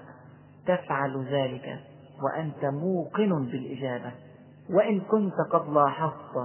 [0.67, 1.79] تفعل ذلك
[2.23, 4.26] وأنت موقن بالإجابة.
[4.75, 6.37] وإن كنت قد لاحظت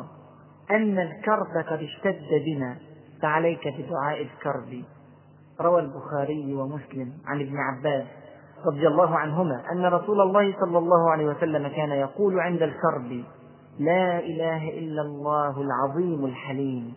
[0.71, 2.75] أن الكرب قد اشتد بنا
[3.21, 4.83] فعليك بدعاء الكرب.
[5.61, 8.05] روى البخاري ومسلم عن ابن عباس
[8.65, 13.23] رضي الله عنهما أن رسول الله صلى الله عليه وسلم كان يقول عند الكرب
[13.79, 16.93] لا إله إلا الله العظيم الحليم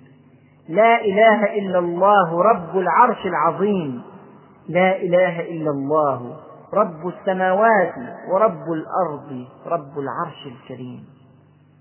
[0.68, 4.02] لا إله إلا الله رب العرش العظيم
[4.68, 6.36] لا إله إلا الله
[6.72, 7.94] رب السماوات
[8.28, 11.04] ورب الأرض رب العرش الكريم.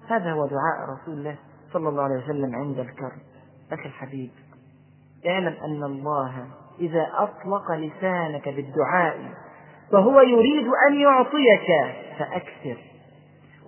[0.09, 1.36] هذا هو دعاء رسول الله
[1.73, 3.21] صلى الله عليه وسلم عند الكرب.
[3.71, 4.31] أخي الحبيب
[5.27, 6.45] اعلم أن الله
[6.79, 9.17] إذا أطلق لسانك بالدعاء
[9.91, 12.77] فهو يريد أن يعطيك فأكثر.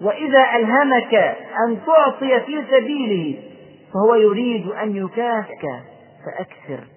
[0.02, 1.14] وإذا ألهمك
[1.68, 3.44] أن تعطي في سبيله
[3.94, 5.66] فهو يريد أن يكافئك
[6.26, 6.88] فأكثر.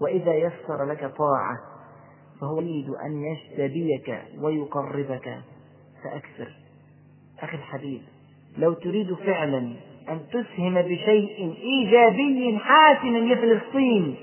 [0.00, 1.69] وإذا يسر لك طاعة
[2.40, 5.38] فهو يريد أن يجتبيك ويقربك
[6.04, 6.52] فأكثر.
[7.42, 8.00] أخي الحبيب
[8.58, 9.58] لو تريد فعلا
[10.08, 14.16] أن تسهم بشيء إيجابي حاسم لفلسطين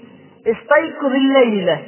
[0.47, 1.83] استيقظ الليلة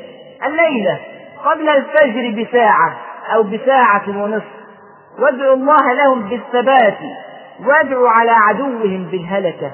[0.45, 0.99] الليلة
[1.45, 2.97] قبل الفجر بساعة
[3.35, 4.59] أو بساعة ونصف.
[5.19, 6.97] وادعوا الله لهم بالثبات
[7.59, 9.71] وادعوا على عدوهم بالهلكة.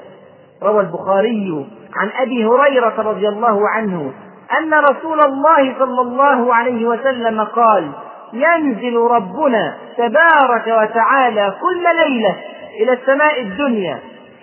[0.62, 4.12] روى البخاري عن أبي هريرة رضي الله عنه
[4.58, 7.92] أن رسول الله صلى الله عليه وسلم قال
[8.32, 12.36] ينزل ربنا تبارك وتعالى كل ليلة
[12.80, 13.98] إلى السماء الدنيا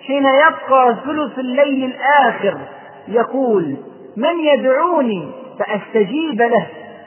[0.06, 2.58] حين يبقى ثلث الليل الآخر.
[3.08, 3.76] يقول
[4.16, 6.66] من يدعوني فأستجيب له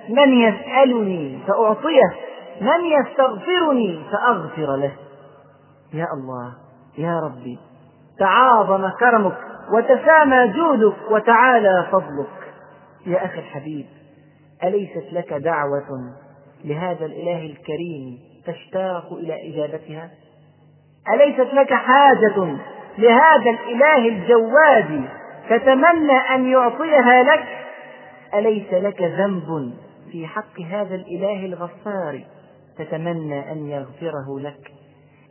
[0.09, 2.13] من يسألني فأعطيه
[2.61, 4.91] من يستغفرني فأغفر له.
[5.93, 6.53] يا الله
[6.97, 7.59] يا ربي
[8.19, 9.37] تعاظم كرمك
[9.73, 12.36] وتسامى جودك وتعالى فضلك.
[13.07, 13.85] يا أخي الحبيب
[14.63, 16.13] أليست لك دعوة
[16.65, 20.09] لهذا الإله الكريم تشتاق إلى إجابتها؟
[21.13, 22.57] أليست لك حاجة
[22.97, 25.09] لهذا الإله الجواد
[25.49, 27.45] تتمنى أن يعطيها لك؟
[28.33, 29.73] أليس لك ذنب
[30.11, 32.21] في حق هذا الإله الغفار
[32.77, 34.71] تتمنى أن يغفره لك؟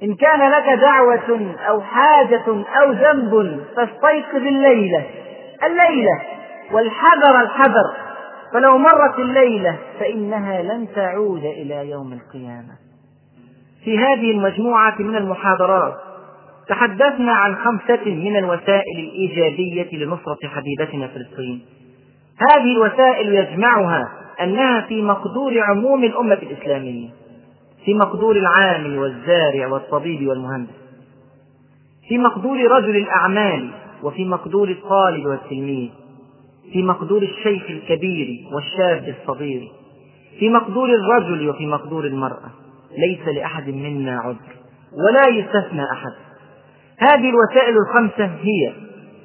[0.03, 5.07] إن كان لك دعوة أو حاجة أو ذنب فاستيقظ الليلة
[5.65, 6.36] الليلة
[6.73, 8.07] والحذر الحذر.
[8.53, 12.73] فلو مرت الليلة فإنها لن تعود إلى يوم القيامة.
[13.85, 15.95] في هذه المجموعة من المحاضرات
[16.69, 21.65] تحدثنا عن خمسة من الوسائل الإيجابية لنصرة حبيبتنا فلسطين.
[22.51, 24.09] هذه الوسائل يجمعها
[24.41, 27.09] أنها في مقدور عموم الأمة الإسلامية
[27.85, 30.71] في مقدور العامل والزارع والطبيب والمهندس
[32.09, 33.71] في مقدور رجل الأعمال
[34.03, 35.91] وفي مقدور الطالب والتلميذ.
[36.73, 39.69] في مقدور الشيخ الكبير والشاب الصغير
[40.39, 42.51] في مقدور الرجل وفي مقدور المرأة.
[42.99, 44.57] ليس لأحد منا عذر
[44.93, 46.13] ولا يستثنى أحد.
[46.99, 48.73] هذه الوسائل الخمسة هي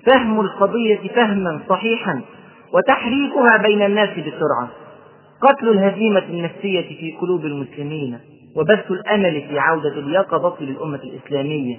[0.06, 2.22] فهم القضية فهما صحيحا
[2.74, 4.70] وتحريكها بين الناس بسرعة.
[5.42, 8.20] قتل الهزيمة النفسية في قلوب المسلمين
[8.56, 11.78] وبث الأمل في عودة اليقظة للأمة الإسلامية.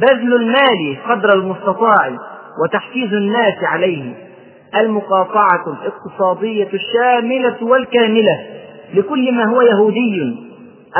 [0.00, 2.18] بذل المال قدر المستطاع
[2.64, 4.29] وتحفيز الناس عليه.
[4.76, 8.46] المقاطعة الاقتصادية الشاملة والكاملة
[8.94, 10.36] لكل ما هو يهودي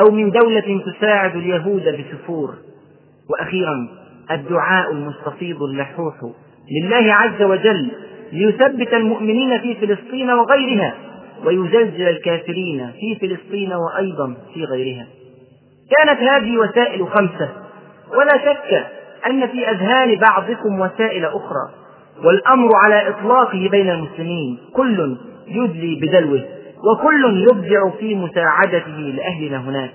[0.00, 2.54] أو من دولة تساعد اليهود بسفور.
[3.30, 3.88] وأخيرا
[4.30, 6.14] الدعاء المستفيض اللحوح
[6.70, 7.90] لله عز وجل
[8.32, 10.94] ليثبت المؤمنين في فلسطين وغيرها
[11.44, 15.06] ويزلزل الكافرين في فلسطين وأيضا في غيرها.
[15.96, 17.48] كانت هذه وسائل خمسة
[18.18, 18.86] ولا شك
[19.26, 21.79] أن في أذهان بعضكم وسائل أخرى.
[22.24, 25.16] والأمر على إطلاقه بين المسلمين كل
[25.48, 26.44] يدلي بدلوه
[26.92, 29.94] وكل يبدع في مساعدته لأهلنا هناك.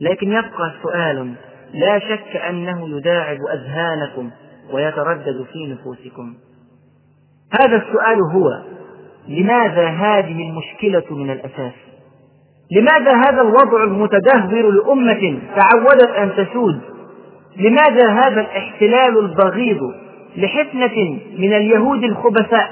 [0.00, 1.34] لكن يبقى سؤال
[1.74, 4.30] لا شك أنه يداعب أذهانكم
[4.72, 6.34] ويتردد في نفوسكم.
[7.60, 8.62] هذا السؤال هو
[9.28, 11.72] لماذا هذه المشكلة من الأساس؟
[12.72, 16.80] لماذا هذا الوضع المتدهور لأمة تعودت أن تسود؟
[17.56, 19.80] لماذا هذا الاحتلال البغيض
[20.36, 22.70] لحفنة من اليهود الخبثاء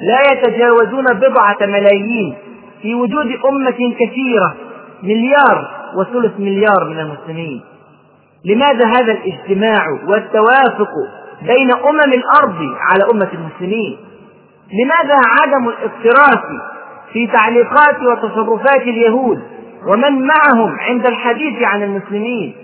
[0.00, 2.34] لا يتجاوزون بضعة ملايين
[2.82, 4.56] في وجود أمة كثيرة
[5.02, 7.62] مليار وثلث مليار من المسلمين.
[8.44, 10.92] لماذا هذا الاجتماع والتوافق
[11.42, 12.58] بين أمم الأرض
[12.90, 13.96] على أمة المسلمين؟
[14.72, 16.44] لماذا عدم الاقتراف
[17.12, 19.42] في تعليقات وتصرفات اليهود
[19.86, 22.54] ومن معهم عند الحديث عن المسلمين؟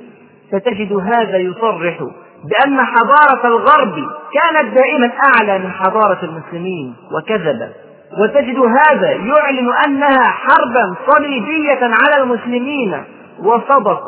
[0.48, 2.02] ستجد هذا يصرح
[2.48, 3.94] بأن حضارة الغرب
[4.32, 7.72] كانت دائما أعلى من حضارة المسلمين وكذب.
[8.20, 13.02] وتجد هذا يعلن أنها حربا صليبية على المسلمين
[13.38, 14.02] وصدق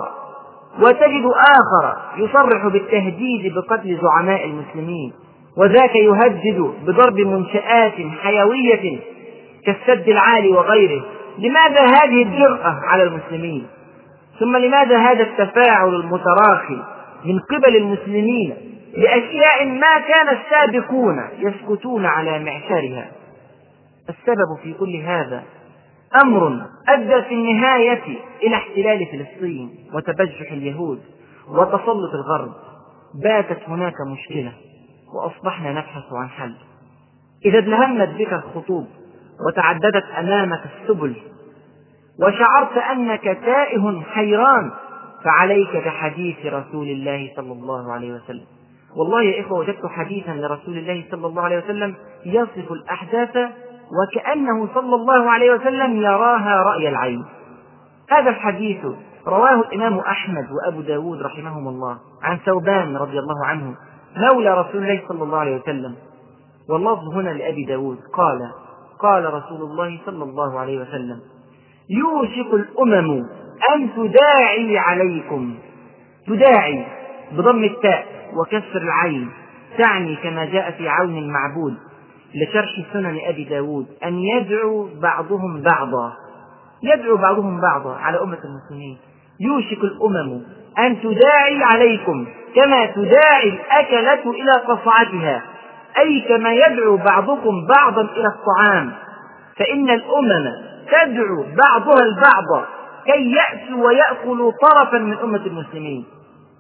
[0.81, 5.13] وتجد آخر يصرح بالتهديد بقتل زعماء المسلمين.
[5.57, 9.01] وذاك يهدد بضرب منشآت حيوية
[9.67, 11.03] كالسد العالي وغيره.
[11.39, 13.67] لماذا هذه الجرأة على المسلمين؟
[14.41, 16.83] ثم لماذا هذا التفاعل المتراخي
[17.25, 18.57] من قبل المسلمين
[18.97, 23.09] لأشياء ما كان السابقون يسكتون على معشرها.
[24.09, 25.43] السبب في كل هذا
[26.23, 28.03] أمر أدى في النهاية
[28.43, 31.01] إلى احتلال فلسطين وتبجح اليهود
[31.49, 32.53] وتسلط الغرب.
[33.23, 34.53] باتت هناك مشكلة
[35.15, 36.55] وأصبحنا نبحث عن حل.
[37.45, 38.87] إذا ازدهمت بك الخطوب
[39.47, 41.15] وتعددت أمامك السبل
[42.23, 44.71] وشعرت أنك تائه حيران
[45.25, 48.47] فعليك بحديث رسول الله صلى الله عليه وسلم.
[48.97, 51.95] والله يا إخوة وجدت حديثا لرسول الله صلى الله عليه وسلم
[52.27, 53.37] يصف الأحداث
[53.99, 57.25] وكأنه صلى الله عليه وسلم يراها رأي العين.
[58.11, 58.85] هذا الحديث
[59.27, 63.75] رواه الإمام أحمد وأبو داود رحمهم الله عن ثوبان رضي الله عنه
[64.17, 65.95] مولى رسول الله صلى الله عليه وسلم.
[66.71, 68.39] واللفظ هنا لأبي داود قال
[69.01, 71.21] قال رسول الله صلى الله عليه وسلم
[71.91, 73.27] يوشك الأمم
[73.75, 75.59] أن تداعي عليكم؟
[76.27, 76.87] تداعي
[77.33, 78.07] بضم التاء
[78.37, 79.31] وكسر العين.
[79.79, 81.75] تعني كما جاء في عون المعبود
[82.35, 86.13] لشرح سنن أبي داود أن يدعو بعضهم بعضا.
[86.83, 88.99] يدعو بعضهم بعضا على أمة المسلمين.
[89.41, 90.43] يوشك الأمم
[90.79, 95.43] أن تداعي عليكم كما تداعي الأكلة إلى قصعتها.
[95.99, 98.93] أي كما يدعو بعضكم بعضا إلى الطعام.
[99.57, 100.53] فإن الأمم
[100.93, 102.67] تدعو بعضها البعض.
[103.13, 106.05] كي يأتوا ويأكلوا طرفا من أمة المسلمين.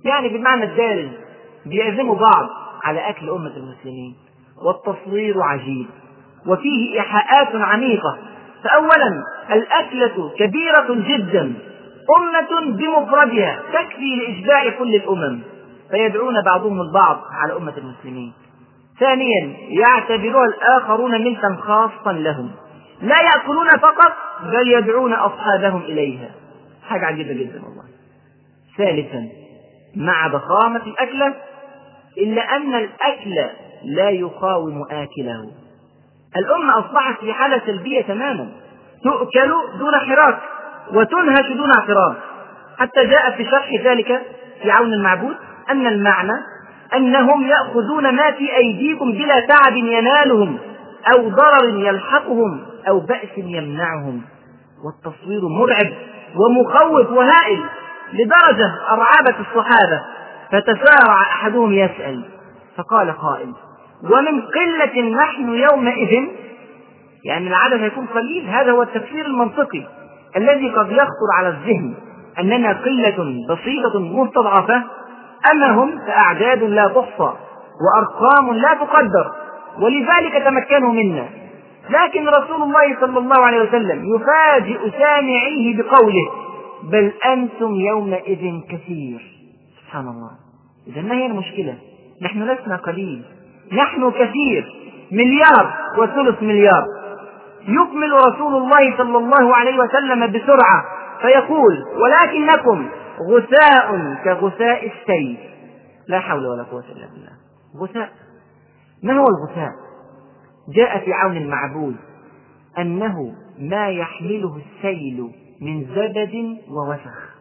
[0.04, 1.08] يعني بالمعنى الدارج
[1.66, 2.48] بيعزموا بعض
[2.84, 4.16] على أكل أمة المسلمين.
[4.64, 5.86] والتصوير عجيب
[6.46, 8.18] وفيه إيحاءات عميقة.
[8.64, 9.22] فأولا
[9.52, 11.54] الأكلة كبيرة جدا
[12.18, 15.40] أمة بمفردها تكفي لإشباع كل الأمم.
[15.90, 18.32] فيدعون بعضهم البعض على أمة المسلمين.
[19.00, 22.50] ثانيا يعتبرها الآخرون ملكا خاصا لهم.
[23.02, 26.30] لا يأكلون فقط بل يدعون أصحابهم إليها.
[26.88, 27.84] حاجة عجيبة جدا والله.
[28.78, 29.28] ثالثا
[29.96, 31.34] مع ضخامة الأكلة
[32.18, 33.34] إلا أن الأكل
[33.84, 35.50] لا يقاوم آكله.
[36.36, 38.48] الأمة أصبحت في حالة سلبية تماما.
[39.04, 40.38] تؤكل دون حراك
[40.94, 42.14] وتنهش دون اعتراض.
[42.78, 44.22] حتى جاء في شرح ذلك
[44.62, 45.36] في عون المعبود
[45.70, 46.32] أن المعنى
[46.94, 50.58] أنهم يأخذون ما في أيديكم بلا تعب ينالهم
[51.14, 52.66] أو ضرر يلحقهم.
[52.88, 54.22] أو بأس يمنعهم.
[54.84, 55.92] والتصوير مرعب
[56.36, 57.64] ومخوف وهائل
[58.12, 60.02] لدرجة أرعبت الصحابة.
[60.52, 62.24] فتسارع أحدهم يسأل
[62.76, 63.52] فقال قائل
[64.04, 66.28] ومن قلة نحن يومئذ؟
[67.24, 68.48] يعني العدد هيكون قليل.
[68.48, 69.86] هذا هو التفسير المنطقي
[70.36, 71.94] الذي قد يخطر على الذهن.
[72.38, 74.82] أننا قلة بسيطة مستضعفة.
[75.52, 77.32] أما هم فأعداد لا تحصى
[77.80, 79.32] وأرقام لا تقدر.
[79.78, 81.28] ولذلك تمكنوا منا
[81.90, 86.30] لكن رسول الله صلى الله عليه وسلم يفاجئ سامعيه بقوله
[86.82, 89.38] بل أنتم يومئذ كثير.
[89.84, 90.30] سبحان الله.
[90.86, 91.78] إذا ما هي المشكلة؟
[92.22, 93.24] نحن لسنا قليل.
[93.72, 94.74] نحن كثير.
[95.12, 96.84] مليار وثلث مليار.
[97.62, 100.84] يكمل رسول الله صلى الله عليه وسلم بسرعة
[101.22, 102.88] فيقول ولكنكم
[103.30, 105.38] غثاء كغثاء السيل.
[106.08, 107.32] لا حول ولا قوة إلا بالله.
[107.82, 108.10] غثاء.
[109.02, 109.87] ما هو الغثاء؟
[110.74, 111.96] جاء في عون المعبود
[112.78, 117.34] أنه ما يحمله السيل من زبد ووسخ.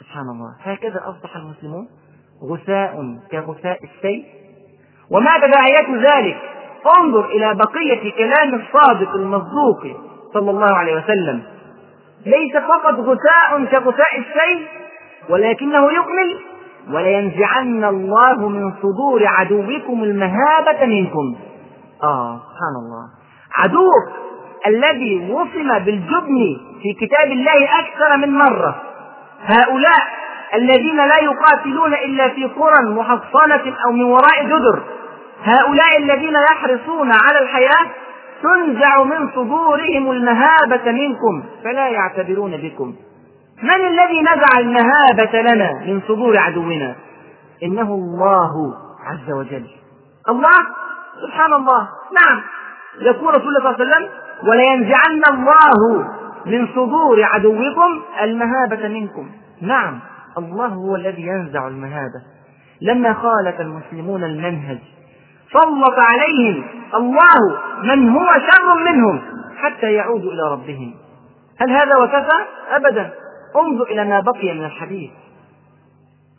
[0.00, 0.56] سبحان الله.
[0.62, 1.88] هكذا أصبح المسلمون
[2.42, 4.24] غثاء كغثاء السيل.
[5.10, 6.36] وما تداعيات ذلك؟
[6.98, 9.82] انظر إلى بقية كلام الصادق المصدوق
[10.34, 11.42] صلى الله عليه وسلم.
[12.26, 14.66] ليس فقط غثاء كغثاء السيل
[15.28, 16.38] ولكنه يكمل
[16.94, 21.36] ولينزعن الله من صدور عدوكم المهابة منكم.
[22.02, 23.04] آه سبحان الله.
[23.54, 24.06] عدوك
[24.66, 28.82] الذي وصم بالجبن في كتاب الله أكثر من مرة.
[29.42, 30.18] هؤلاء
[30.54, 34.82] الذين لا يقاتلون إلا في قرى محصنة أو من وراء جدر.
[35.42, 37.86] هؤلاء الذين يحرصون على الحياة
[38.42, 42.94] تنزع من صدورهم المهابة منكم فلا يعتبرون بكم.
[43.62, 46.96] من الذي نزع المهابة لنا من صدور عدونا؟
[47.62, 48.74] إنه الله
[49.06, 49.66] عز وجل.
[50.28, 50.58] الله
[51.22, 51.88] سبحان الله.
[52.20, 52.42] نعم.
[53.00, 54.08] يقول رسول الله صلى الله عليه وسلم
[54.48, 56.08] ولينزعن الله
[56.46, 59.30] من صدور عدوكم المهابة منكم.
[59.62, 60.00] نعم.
[60.38, 62.22] الله هو الذي ينزع المهابة.
[62.80, 64.78] لما خالف المسلمون المنهج
[65.52, 66.64] سلط عليهم
[66.94, 69.22] الله من هو شر منهم
[69.56, 70.94] حتى يعودوا إلى ربهم.
[71.60, 73.10] هل هذا وكفى؟ أبدا.
[73.56, 75.10] انظر إلى ما بقي من الحديث.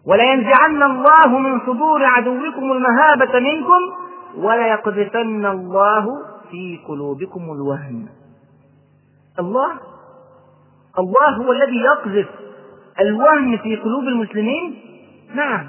[0.07, 6.05] ولينزعن الله من صدور عدوكم المهابة منكم وليقذفن الله
[6.51, 8.07] في قلوبكم الوهن.
[9.39, 9.71] الله
[10.99, 12.27] الله هو الذي يقذف
[13.01, 14.75] الوهن في قلوب المسلمين؟
[15.35, 15.67] نعم.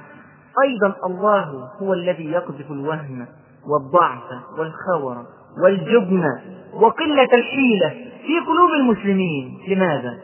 [0.65, 3.27] أيضا الله هو الذي يقذف الوهن
[3.69, 5.25] والضعف والخور
[5.65, 6.25] والجبن
[6.73, 7.89] وقلة الحيلة
[8.27, 9.59] في قلوب المسلمين.
[9.69, 10.19] لماذا؟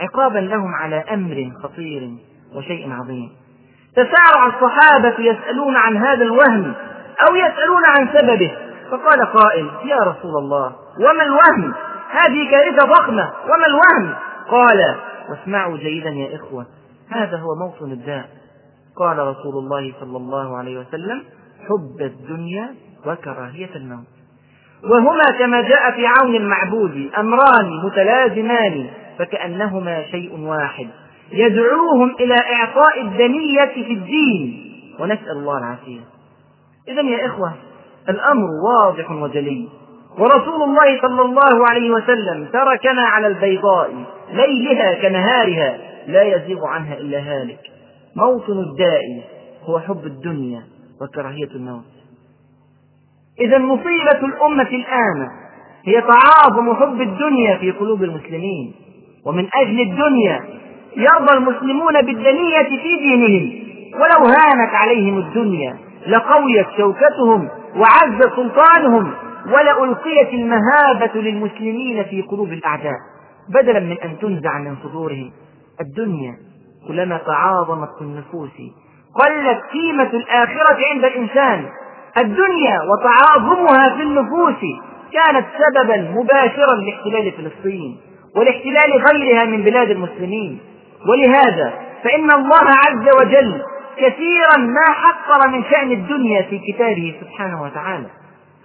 [0.00, 2.10] عقابا لهم على أمر خطير
[2.54, 3.30] وشيء عظيم.
[3.96, 6.74] تسارع الصحابة يسألون عن هذا الوهم
[7.28, 8.52] أو يسألون عن سببه.
[8.90, 11.74] فقال قائل يا رسول الله وما الوهم؟
[12.10, 14.14] هذه كارثة ضخمة وما الوهم؟
[14.50, 14.94] قال
[15.30, 16.66] واسمعوا جيدا يا إخوة
[17.10, 18.28] هذا هو موطن الداء
[18.96, 21.22] قال رسول الله صلى الله عليه وسلم
[21.68, 22.74] حب الدنيا
[23.06, 24.06] وكراهية الموت.
[24.84, 30.88] وهما كما جاء في عون المعبود أمران متلازمان فكأنهما شيء واحد.
[31.32, 34.70] يدعوهم إلى إعطاء الدنية في الدين.
[35.00, 36.00] ونسأل الله العافية.
[36.88, 37.52] إذا يا إخوة
[38.08, 39.68] الأمر واضح وجلي.
[40.18, 47.18] ورسول الله صلى الله عليه وسلم تركنا على البيضاء ليلها كنهارها لا يزيغ عنها إلا
[47.18, 47.60] هالك.
[48.16, 49.22] موطن الداء
[49.64, 50.62] هو حب الدنيا
[51.02, 51.84] وكراهية الموت.
[53.40, 55.28] إذا مصيبة الأمة الآن
[55.84, 58.74] هي تعاظم حب الدنيا في قلوب المسلمين.
[59.26, 60.40] ومن أجل الدنيا
[60.96, 63.64] يرضى المسلمون بالدنية في دينهم
[63.94, 65.78] ولو هانت عليهم الدنيا.
[66.06, 69.14] لقويت شوكتهم وعز سلطانهم
[69.46, 72.98] ولألقيت المهابة للمسلمين في قلوب الأعداء
[73.48, 75.32] بدلا من أن تنزع من صدورهم.
[75.80, 76.36] الدنيا
[76.88, 78.50] كلما تعاظمت في النفوس
[79.14, 81.66] قلت قيمة الآخرة عند الإنسان.
[82.18, 84.60] الدنيا وتعاظمها في النفوس
[85.12, 87.96] كانت سببا مباشرا لاحتلال فلسطين
[88.36, 90.60] ولاحتلال غيرها من بلاد المسلمين.
[91.08, 91.72] ولهذا
[92.04, 93.62] فإن الله عز وجل
[93.96, 98.06] كثيرا ما حقر من شأن الدنيا في كتابه سبحانه وتعالى.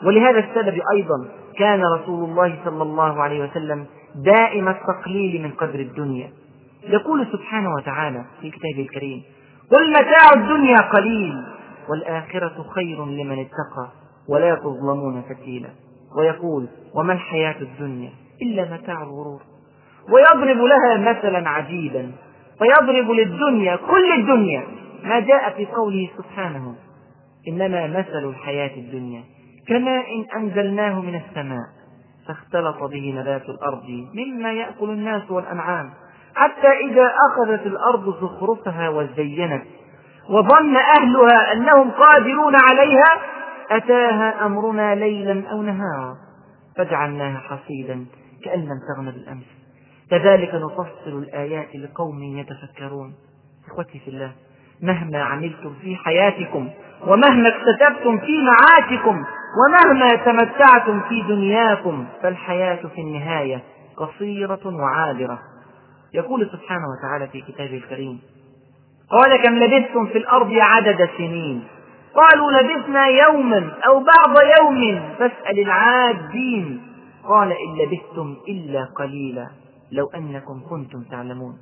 [0.05, 1.27] ولهذا السبب أيضا
[1.57, 6.29] كان رسول الله صلى الله عليه وسلم دائم التقليل من قدر الدنيا.
[6.83, 9.23] يقول سبحانه وتعالى في كتابه الكريم
[9.71, 11.43] قل متاع الدنيا قليل
[11.89, 13.87] والآخرة خير لمن اتقى
[14.29, 15.69] ولا تظلمون فتيلا
[16.17, 18.09] ويقول وما الحياة الدنيا
[18.41, 19.41] إلا متاع الغرور
[20.11, 22.11] ويضرب لها مثلا عجيبا
[22.59, 24.63] فيضرب للدنيا كل الدنيا
[25.03, 26.75] ما جاء في قوله سبحانه
[27.47, 29.23] إنما مثل الحياة الدنيا
[29.67, 31.65] كماء أنزلناه من السماء
[32.27, 35.89] فاختلط به نبات الأرض مما يأكل الناس والأنعام
[36.35, 39.63] حتى إذا أخذت الأرض زخرفها وزينت
[40.29, 43.21] وظن أهلها أنهم قادرون عليها
[43.71, 46.17] أتاها أمرنا ليلا أو نهارا
[46.77, 48.05] فجعلناها حصيدا
[48.43, 49.45] كأن لم تغن بالأمس.
[50.11, 53.13] كذلك نفصل الآيات لقوم يتفكرون.
[53.67, 54.31] إخوتي في الله
[54.81, 56.69] مهما عملتم في حياتكم
[57.07, 59.23] ومهما اكتسبتم في معاشكم
[59.59, 63.63] ومهما تمتعتم في دنياكم فالحياة في النهاية
[63.97, 65.39] قصيرة وعابرة.
[66.13, 68.19] يقول سبحانه وتعالى في كتابه الكريم
[69.09, 71.63] قال كم لبثتم في الأرض عدد سنين؟
[72.15, 76.81] قالوا لبثنا يوما أو بعض يوم فاسأل العادين.
[77.27, 79.47] قال إن لبثتم إلا قليلا
[79.91, 81.57] لو أنكم كنتم تعلمون.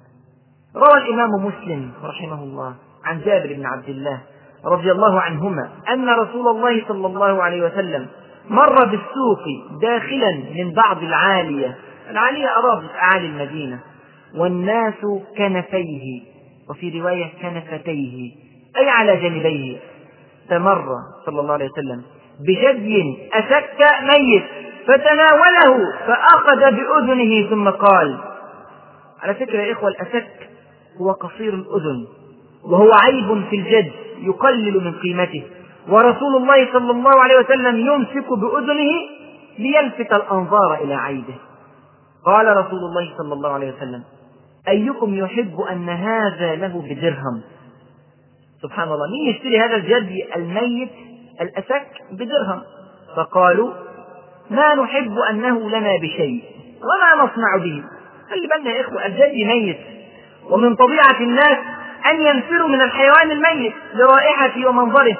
[0.75, 2.75] روى الإمام مسلم رحمه الله
[3.07, 4.21] عن جابر بن عبد الله
[4.65, 8.07] رضي الله عنهما أن رسول الله صلى الله عليه وسلم
[8.49, 9.43] مر بالسوق
[9.81, 11.77] داخلا من بعض العالية.
[12.09, 13.79] العالية أراد أعالي المدينة.
[14.35, 14.93] والناس
[15.37, 16.21] كنفيه
[16.69, 18.31] وفي رواية كنفتيه
[18.77, 19.77] أي على جانبيه
[20.49, 20.85] فمر
[21.25, 22.01] صلى الله عليه وسلم
[22.47, 24.43] بجدي أسك ميت
[24.87, 25.77] فتناوله
[26.07, 28.17] فأخذ بأذنه ثم قال
[29.23, 30.49] على فكرة يا إخوة الأسك
[31.01, 32.07] هو قصير الأذن.
[32.71, 33.91] وهو عيب في الجد
[34.21, 35.43] يقلل من قيمته.
[35.89, 38.91] ورسول الله صلى الله عليه وسلم يمسك بأذنه
[39.59, 41.35] ليلفت الأنظار إلى عيبه.
[42.25, 44.03] قال رسول الله صلى الله عليه وسلم
[44.67, 47.41] أيكم يحب أن هذا له بدرهم؟
[48.61, 50.89] سبحان الله مين يشتري هذا الجد الميت
[51.41, 52.61] الأسك بدرهم؟
[53.17, 53.71] فقالوا
[54.49, 56.43] ما نحب أنه لنا بشيء
[56.77, 57.83] وما نصنع به.
[58.29, 59.77] خلي بالنا يا إخوة الجد ميت.
[60.49, 61.57] ومن طبيعة الناس
[62.11, 65.17] أن ينفروا من الحيوان الميت لرائحته ومنظره.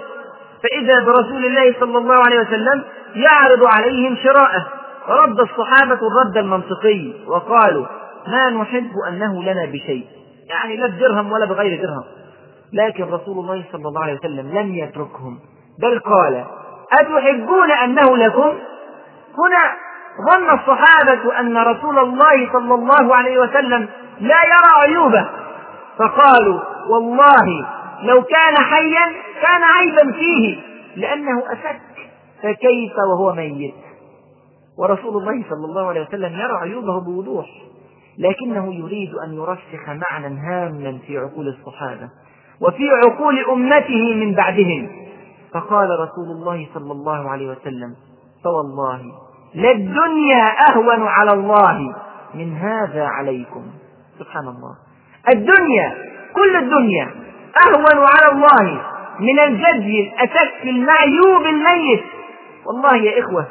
[0.64, 2.84] فإذا برسول الله صلى الله عليه وسلم
[3.16, 4.68] يعرض عليهم شراءه
[5.10, 7.86] رد الصحابة الرد المنطقي وقالوا
[8.28, 10.06] ما نحب أنه لنا بشيء.
[10.50, 12.04] يعني لا بدرهم ولا بغير درهم.
[12.74, 15.40] لكن رسول الله صلى الله عليه وسلم لم يتركهم.
[15.82, 16.46] بل قال
[17.00, 18.58] أتحبون أنه لكم؟
[19.38, 19.76] هنا
[20.32, 25.26] ظن الصحابة أن رسول الله صلى الله عليه وسلم لا يرى عيوبه.
[26.00, 27.68] فقالوا والله
[28.04, 29.06] لو كان حيا
[29.41, 30.58] كان عيبا فيه
[30.95, 31.82] لأنه أسك
[32.43, 33.74] فكيف وهو ميت؟
[34.78, 37.45] ورسول الله صلى الله عليه وسلم يرى عيوبه بوضوح
[38.18, 42.10] لكنه يريد أن يرسخ معنى هاما في عقول الصحابة
[42.62, 44.89] وفي عقول أمته من بعدهم.
[45.54, 47.95] فقال رسول الله صلى الله عليه وسلم
[48.43, 49.02] فوالله
[49.56, 51.95] للدنيا أهون على الله
[52.34, 53.64] من هذا عليكم.
[54.20, 54.76] سبحان الله.
[55.30, 55.95] الدنيا
[56.34, 57.07] كل الدنيا.
[57.67, 58.82] أهون على الله
[59.19, 62.03] من الجدي الأسك المعيوب الميت.
[62.65, 63.47] والله يا إخوة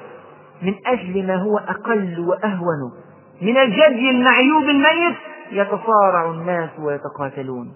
[0.62, 2.92] من أجل ما هو أقل وأهون
[3.42, 5.16] من الجدي المعيوب الميت
[5.52, 7.72] يتصارع الناس ويتقاتلون.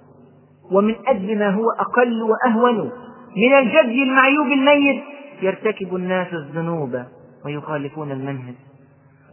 [0.73, 2.91] ومن أجل ما هو أقل وأهون
[3.37, 5.03] من الجدي المعيوب الميت
[5.43, 7.03] يرتكب الناس الذنوب
[7.45, 8.55] ويخالفون المنهج.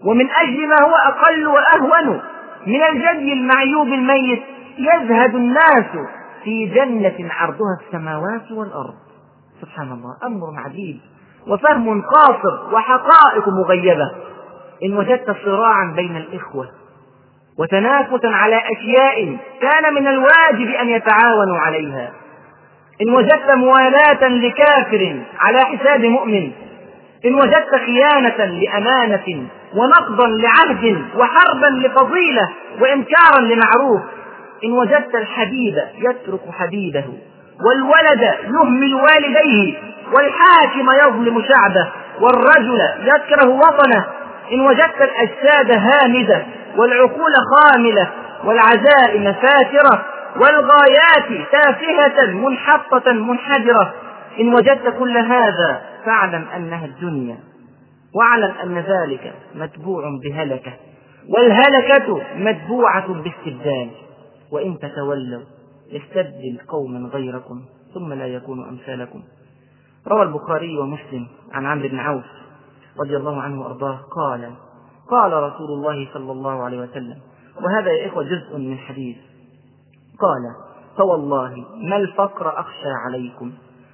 [0.05, 2.21] ومن أجل ما هو أقل وأهون
[2.67, 4.43] من الجدي المعيوب الميت
[4.79, 5.85] يزهد الناس
[6.43, 8.95] في جنة عرضها السماوات والأرض.
[9.61, 10.99] سبحان الله أمر عجيب.
[11.47, 14.11] وفهم قاصر وحقائق مغيبة.
[14.83, 16.69] إن وجدت صراعا بين الإخوة
[17.59, 22.11] وتنافسا على أشياء كان من الواجب أن يتعاونوا عليها.
[23.01, 26.51] إن وجدت موالاة لكافر على حساب مؤمن.
[27.25, 32.49] إن وجدت خيانة لأمانة ونقضا لعهد وحربا لفضيلة
[32.81, 34.01] وإنكارا لمعروف.
[34.63, 37.05] إن وجدت الحبيب يترك حبيبه
[37.65, 39.77] والولد يهمل والديه
[40.15, 41.91] والحاكم يظلم شعبه
[42.21, 44.05] والرجل يكره وطنه
[44.53, 46.45] إن وجدت الأجساد هامدة
[46.77, 48.11] والعقول خاملة
[48.43, 50.05] والعزائم فاترة
[50.35, 53.93] والغايات تافهة منحطة منحدرة
[54.39, 57.37] إن وجدت كل هذا فاعلم أنها الدنيا
[58.15, 60.73] واعلم أن ذلك متبوع بهلكة
[61.29, 63.89] والهلكة متبوعة باستبدال.
[64.51, 65.43] وإن تتولوا
[65.91, 67.61] يستبدل قوما غيركم
[67.93, 69.23] ثم لا يكونوا أمثالكم.
[70.07, 72.25] روى البخاري ومسلم عن عمرو بن عوف
[72.99, 74.51] رضي الله عنه وأرضاه قال
[75.09, 77.17] قال رسول الله صلى الله عليه وسلم
[77.63, 79.17] وهذا يا إخوة جزء من حديث
[80.19, 80.43] قال
[80.97, 81.53] فوالله
[81.89, 83.51] ما الفقر أخشى عليكم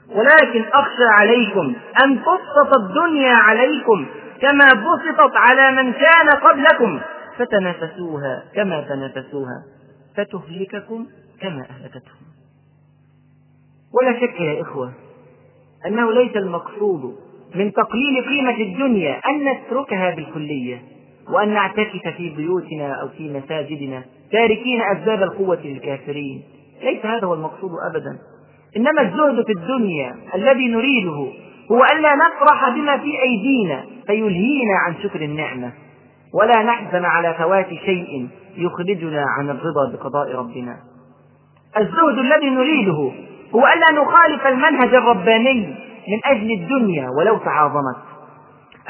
[0.09, 1.73] ولكن أخشى عليكم
[2.03, 4.05] أن تبسط الدنيا عليكم
[4.41, 6.99] كما بسطت على من كان قبلكم
[7.37, 9.63] فتنافسوها كما تنافسوها.
[10.17, 11.05] فتهلككم
[11.41, 12.23] كما أهلكتهم.
[13.93, 14.93] ولا شك يا إخوة
[15.85, 17.15] أنه ليس المقصود
[17.55, 20.81] من تقليل قيمة الدنيا أن نتركها بالكلية
[21.29, 26.43] وأن نعتكف في بيوتنا أو في مساجدنا تاركين أسباب القوة للكافرين.
[26.83, 28.19] ليس هذا هو المقصود أبدا.
[28.77, 31.31] إنما الزهد في الدنيا الذي نريده
[31.71, 35.73] هو ألا نفرح بما في أيدينا فيلهينا عن شكر النعمة.
[36.33, 40.77] ولا نحزن على فوات شيء يخرجنا عن الرضا بقضاء ربنا.
[41.77, 43.11] الزهد الذي نريده
[43.55, 45.75] هو ألا نخالف المنهج الرباني
[46.07, 47.97] من أجل الدنيا ولو تعاظمت.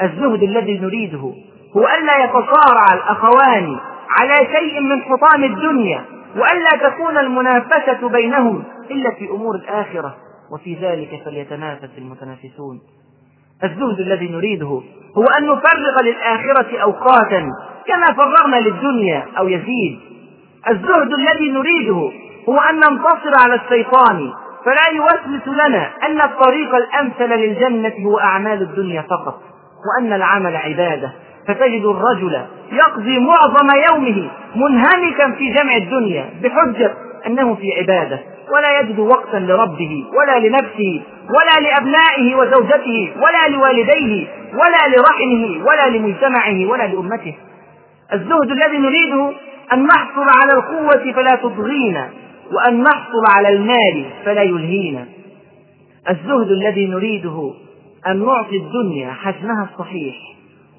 [0.02, 1.32] الزهد الذي نريده
[1.76, 3.78] هو ألا يتصارع الأخوان
[4.18, 6.04] على شيء من حطام الدنيا
[6.36, 10.16] وألا تكون المنافسة بينهم إلا في أمور الآخرة.
[10.52, 12.80] وفي ذلك فليتنافس المتنافسون.
[13.64, 14.82] الزهد الذي نريده
[15.16, 17.48] هو أن نفرغ للآخرة أوقاتا
[17.86, 20.00] كما فرغنا للدنيا أو يزيد.
[20.70, 22.10] الزهد الذي نريده
[22.48, 24.32] هو أن ننتصر على الشيطان
[24.64, 29.40] فلا يوسوس لنا أن الطريق الأمثل للجنة هو أعمال الدنيا فقط
[29.86, 31.12] وأن العمل عبادة.
[31.48, 36.94] فتجد الرجل يقضي معظم يومه منهمكا في جمع الدنيا بحجة
[37.26, 38.20] أنه في عبادة.
[38.52, 46.70] ولا يجد وقتا لربه ولا لنفسه ولا لأبنائه وزوجته ولا لوالديه ولا لرحمه ولا لمجتمعه
[46.70, 47.34] ولا لأمته.
[48.12, 49.32] الزهد الذي نريده
[49.72, 52.10] أن نحصل على القوة فلا تطغينا
[52.52, 55.06] وأن نحصل على المال فلا يلهينا.
[56.10, 57.54] الزهد الذي نريده
[58.06, 60.16] أن نعطي الدنيا حجمها الصحيح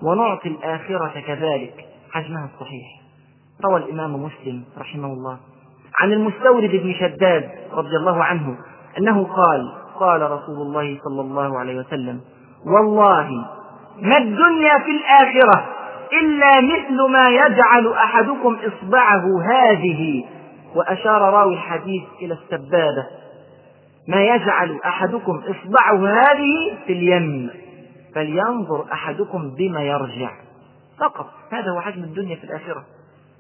[0.03, 2.87] ونعطي الآخرة كذلك حجمها الصحيح.
[3.65, 5.37] روى الإمام مسلم رحمه الله.
[5.99, 8.57] عن المستورد بن شداد رضي الله عنه
[8.97, 12.21] أنه قال قال رسول الله صلى الله عليه وسلم
[12.65, 13.29] والله
[14.01, 15.75] ما الدنيا في الآخرة
[16.13, 20.25] إلا مثل ما يجعل أحدكم إصبعه هذه.
[20.75, 23.07] وأشار راوي الحديث إلى السبابة.
[24.07, 27.49] ما يجعل أحدكم إصبعه هذه في اليم.
[28.15, 30.31] فلينظر أحدكم بما يرجع.
[30.99, 31.29] فقط.
[31.51, 32.83] هذا هو حجم الدنيا في الآخرة.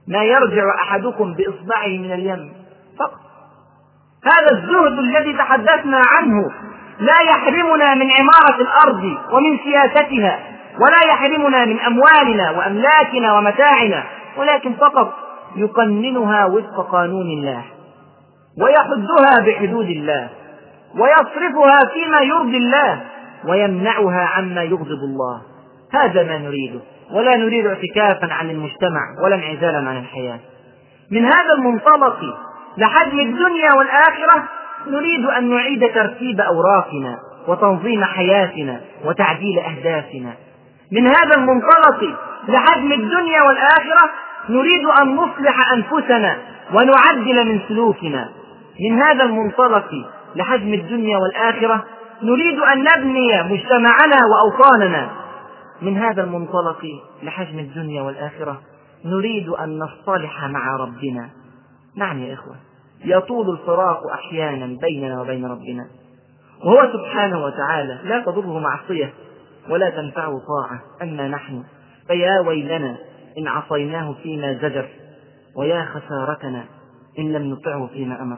[0.07, 2.53] ما يرجع أحدكم بإصبعه من اليم
[2.99, 3.19] فقط.
[4.23, 6.51] هذا الزهد الذي تحدثنا عنه
[6.99, 9.03] لا يحرمنا من عمارة الأرض
[9.33, 10.39] ومن سياستها
[10.79, 14.03] ولا يحرمنا من أموالنا وأملاكنا ومتاعنا
[14.37, 15.13] ولكن فقط
[15.55, 17.63] يقننها وفق قانون الله
[18.61, 20.29] ويحدها بحدود الله
[20.99, 23.01] ويصرفها فيما يرضي الله
[23.47, 25.41] ويمنعها عما يغضب الله.
[25.93, 26.79] هذا ما نريده.
[27.11, 30.39] ولا نريد اعتكافا عن المجتمع ولا انعزالا عن الحياة.
[31.11, 32.19] من هذا المنطلق
[32.77, 34.43] لحجم الدنيا والآخرة
[34.87, 40.33] نريد أن نعيد ترتيب أوراقنا وتنظيم حياتنا وتعديل أهدافنا.
[40.91, 44.09] من هذا المنطلق لحجم الدنيا والآخرة
[44.49, 46.37] نريد أن نصلح أنفسنا
[46.73, 48.29] ونعدل من سلوكنا.
[48.79, 49.89] من هذا المنطلق
[50.35, 51.83] لحجم الدنيا والآخرة
[52.23, 55.09] نريد أن نبني مجتمعنا وأوطاننا
[55.81, 56.85] من هذا المنطلق
[57.23, 58.61] لحجم الدنيا والآخرة
[59.05, 61.29] نريد أن نصطلح مع ربنا.
[61.95, 62.55] نعم يا إخوة
[63.05, 65.87] يطول الفراق أحيانا بيننا وبين ربنا.
[66.63, 69.13] وهو سبحانه وتعالى لا تضره معصية
[69.69, 71.63] ولا تنفعه طاعة أما نحن.
[72.07, 72.97] فيا ويلنا
[73.37, 74.87] إن عصيناه فيما زجر
[75.55, 76.65] ويا خسارتنا
[77.19, 78.37] إن لم نطعه فيما أمر.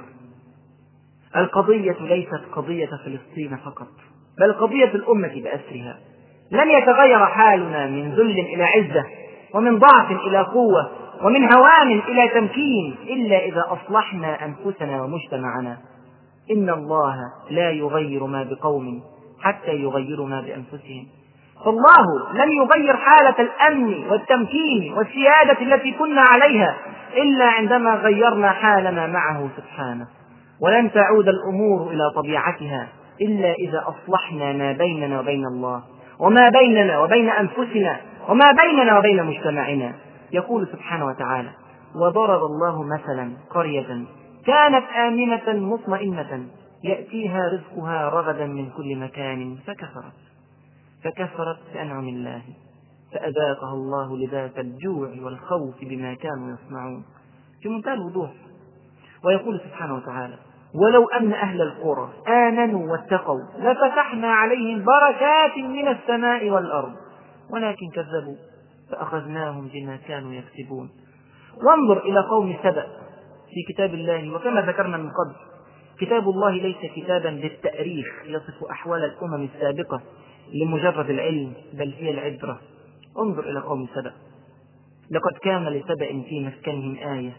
[1.36, 3.88] القضية ليست قضية فلسطين فقط
[4.40, 6.00] بل قضية الأمة بأسرها.
[6.52, 9.06] لن يتغير حالنا من ذل إلى عزة
[9.54, 10.92] ومن ضعف إلى قوة
[11.24, 15.78] ومن هوان إلى تمكين إلا إذا أصلحنا أنفسنا ومجتمعنا.
[16.52, 17.16] إن الله
[17.50, 19.02] لا يغير ما بقوم
[19.42, 21.08] حتى يغيروا ما بأنفسهم.
[21.66, 26.78] فالله لن يغير حالة الأمن والتمكين والسيادة التي كنا عليها
[27.18, 30.08] إلا عندما غيرنا حالنا معه سبحانه.
[30.62, 32.88] ولن تعود الأمور إلى طبيعتها
[33.22, 35.84] إلا إذا أصلحنا ما بيننا وبين الله.
[36.20, 38.00] وما بيننا وبين أنفسنا
[38.30, 39.96] وما بيننا وبين مجتمعنا.
[40.32, 41.50] يقول سبحانه وتعالى
[41.96, 44.06] وضرب الله مثلا قرية
[44.46, 46.48] كانت آمنة مطمئنة
[46.84, 50.18] يأتيها رزقها رغدا من كل مكان فكفرت.
[51.04, 52.42] فكفرت بأنعم الله.
[53.14, 57.04] فأذاقها الله لباس الجوع والخوف بما كانوا يصنعون.
[57.62, 58.32] في منتهى الوضوح.
[59.24, 60.38] ويقول سبحانه وتعالى
[60.84, 66.94] ولو أن أهل القرى آمنوا واتقوا لفتحنا عليهم بركات من السماء والأرض.
[67.54, 68.36] ولكن كذبوا
[68.92, 70.90] فأخذناهم بما كانوا يكسبون.
[71.64, 72.86] وانظر إلى قوم سبأ
[73.50, 75.36] في كتاب الله وكما ذكرنا من قبل
[76.00, 80.02] كتاب الله ليس كتابا للتأريخ يصف أحوال الأمم السابقة
[80.54, 82.60] لمجرد العلم بل هي العبرة.
[83.18, 84.12] انظر إلى قوم سبأ.
[85.12, 87.32] لقد كان لسبأ في مسكنهم آية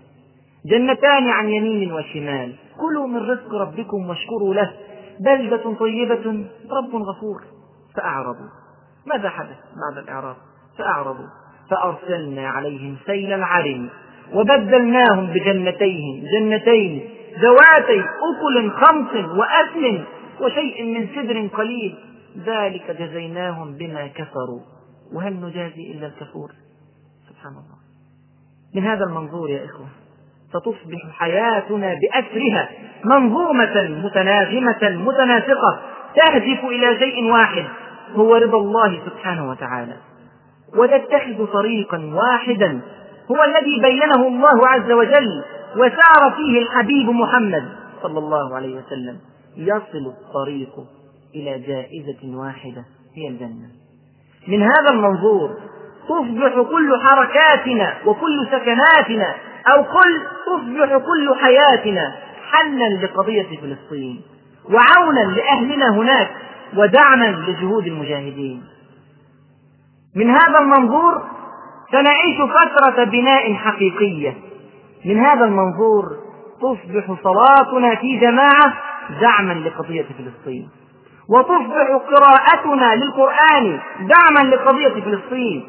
[0.66, 4.72] جنتان عن يمين وشمال كلوا من رزق ربكم واشكروا له.
[5.20, 7.43] بلدة طيبة رب غفور.
[7.97, 8.49] فأعرضوا.
[9.07, 10.37] ماذا حدث بعد الإعراض؟
[10.79, 11.26] فأعرضوا.
[11.70, 13.91] فأرسلنا عليهم سيل العرم
[14.35, 20.05] وبدلناهم بجنتيهم جنتين ذواتي أكل خمس وأكل
[20.41, 21.99] وشيء من سدر قليل.
[22.39, 24.61] ذلك جزيناهم بما كفروا.
[25.14, 26.51] وهل نجازي إلا الكفور؟
[27.29, 27.79] سبحان الله.
[28.74, 29.87] من هذا المنظور يا إخوة
[30.49, 32.69] ستصبح حياتنا بأسرها
[33.05, 35.81] منظومة متناغمة متناسقة
[36.17, 37.65] تهدف إلى شيء واحد
[38.15, 39.97] هو رضا الله سبحانه وتعالى.
[40.77, 42.81] وتتخذ طريقا واحدا
[43.31, 45.45] هو الذي بينه الله عز وجل
[45.77, 47.69] وسار فيه الحبيب محمد
[48.03, 49.19] صلى الله عليه وسلم.
[49.57, 50.73] يصل الطريق
[51.35, 52.85] إلى جائزة واحدة
[53.17, 53.69] هي الجنة.
[54.49, 55.51] من هذا المنظور
[56.09, 59.35] تصبح كل حركاتنا وكل سكناتنا
[59.75, 62.14] أو كل تصبح كل حياتنا
[62.53, 64.23] حلا لقضية فلسطين
[64.64, 66.31] وعونا لأهلنا هناك
[66.77, 68.62] ودعما لجهود المجاهدين.
[70.16, 71.23] من هذا المنظور
[71.93, 74.35] سنعيش فترة بناء حقيقية.
[75.05, 76.05] من هذا المنظور
[76.61, 78.75] تصبح صلاتنا في جماعة
[79.21, 80.69] دعما لقضية فلسطين.
[81.29, 85.69] وتصبح قراءتنا للقرآن دعما لقضية فلسطين.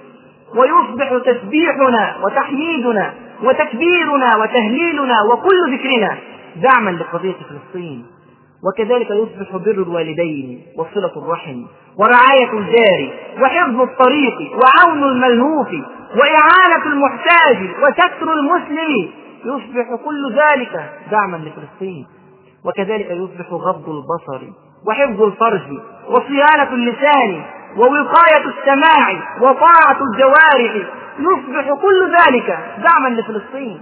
[0.55, 3.13] ويصبح تسبيحنا وتحميدنا
[3.43, 6.17] وتكبيرنا وتهليلنا وكل ذكرنا
[6.55, 8.05] دعما لقضية فلسطين.
[8.67, 11.63] وكذلك يصبح بر الوالدين وصلة الرحم
[11.97, 15.67] ورعاية الجار وحفظ الطريق وعون الملهوف
[16.15, 19.09] وإعانة المحتاج وستر المسلم.
[19.45, 22.07] يصبح كل ذلك دعما لفلسطين.
[22.65, 24.45] وكذلك يصبح غض البصر
[24.87, 25.79] وحفظ الفرج
[26.09, 27.41] وصيانة اللسان
[27.77, 29.11] ووقاية السماع
[29.41, 30.87] وطاعة الجوارح
[31.19, 33.81] يصبح كل ذلك دعما لفلسطين.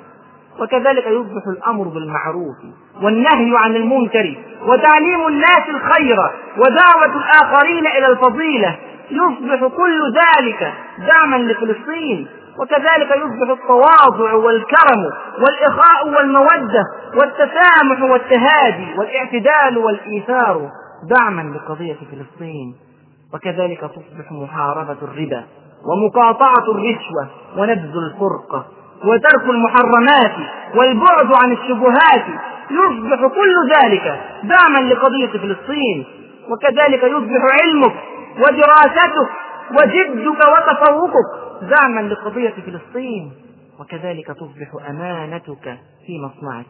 [0.59, 2.55] وكذلك يصبح الأمر بالمعروف
[3.01, 6.17] والنهي عن المنكر وتعليم الناس الخير
[6.57, 8.77] ودعوة الآخرين إلى الفضيلة.
[9.11, 10.73] يصبح كل ذلك
[11.07, 12.27] دعما لفلسطين.
[12.59, 15.03] وكذلك يصبح التواضع والكرم
[15.39, 16.83] والإخاء والمودة
[17.15, 20.69] والتسامح والتهادي والاعتدال والإيثار
[21.19, 22.75] دعما لقضية فلسطين.
[23.33, 25.43] وكذلك تصبح محاربة الربا.
[25.88, 27.27] ومقاطعة الرشوة
[27.57, 28.65] ونبذ الفرقة
[29.05, 30.35] وترك المحرمات
[30.75, 32.25] والبعد عن الشبهات.
[32.71, 36.05] يصبح كل ذلك دعما لقضية فلسطين
[36.49, 37.93] وكذلك يصبح علمك
[38.38, 39.15] ودراستك
[39.71, 41.29] وجدك وتفوقك
[41.61, 43.31] دعما لقضية فلسطين.
[43.79, 45.77] وكذلك تصبح أمانتك
[46.07, 46.65] في مصنعك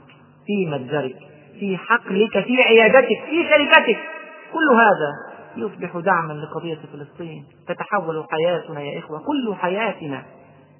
[0.45, 1.15] في متجرك
[1.59, 3.97] في حقلك في عيادتك في شركتك.
[4.53, 7.45] كل هذا يصبح دعما لقضية فلسطين.
[7.68, 10.24] تتحول حياتنا يا إخوة كل حياتنا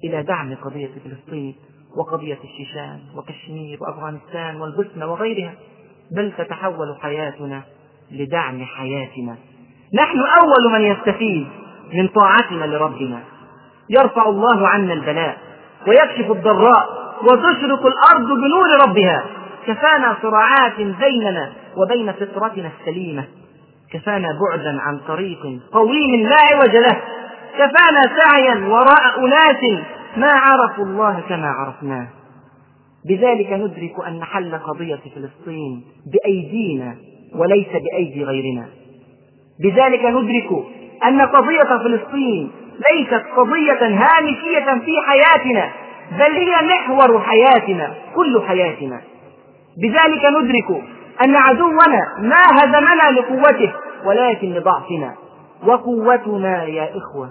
[0.04, 1.54] إلى دعم قضية فلسطين
[1.96, 5.54] وقضية الشيشان وكشمير وأفغانستان والبوسنة وغيرها.
[6.16, 7.62] بل تتحول حياتنا
[8.10, 9.36] لدعم حياتنا.
[9.94, 11.48] نحن أول من يستفيد
[11.92, 13.22] من طاعتنا لربنا.
[13.90, 15.38] يرفع الله عنا البلاء
[15.86, 19.24] ويكشف الضراء وتشرق الأرض بنور ربها.
[19.66, 23.24] كفانا صراعات بيننا وبين فطرتنا السليمة.
[23.92, 25.38] كفانا بعدا عن طريق
[25.72, 27.00] قويم لا عوج له.
[27.58, 29.80] كفانا سعيا وراء أناس
[30.16, 32.08] ما عرفوا الله كما عرفناه.
[33.08, 36.96] بذلك ندرك أن حل قضية فلسطين بأيدينا
[37.34, 38.66] وليس بأيدي غيرنا.
[39.62, 40.64] بذلك ندرك
[41.04, 42.50] أن قضية فلسطين
[42.90, 45.70] ليست قضية هامشية في حياتنا
[46.12, 49.00] بل هي محور حياتنا كل حياتنا.
[49.82, 50.82] بذلك ندرك
[51.24, 53.72] أن عدونا ما هزمنا لقوته
[54.04, 55.14] ولكن لضعفنا.
[55.66, 57.30] وقوتنا يا إخوة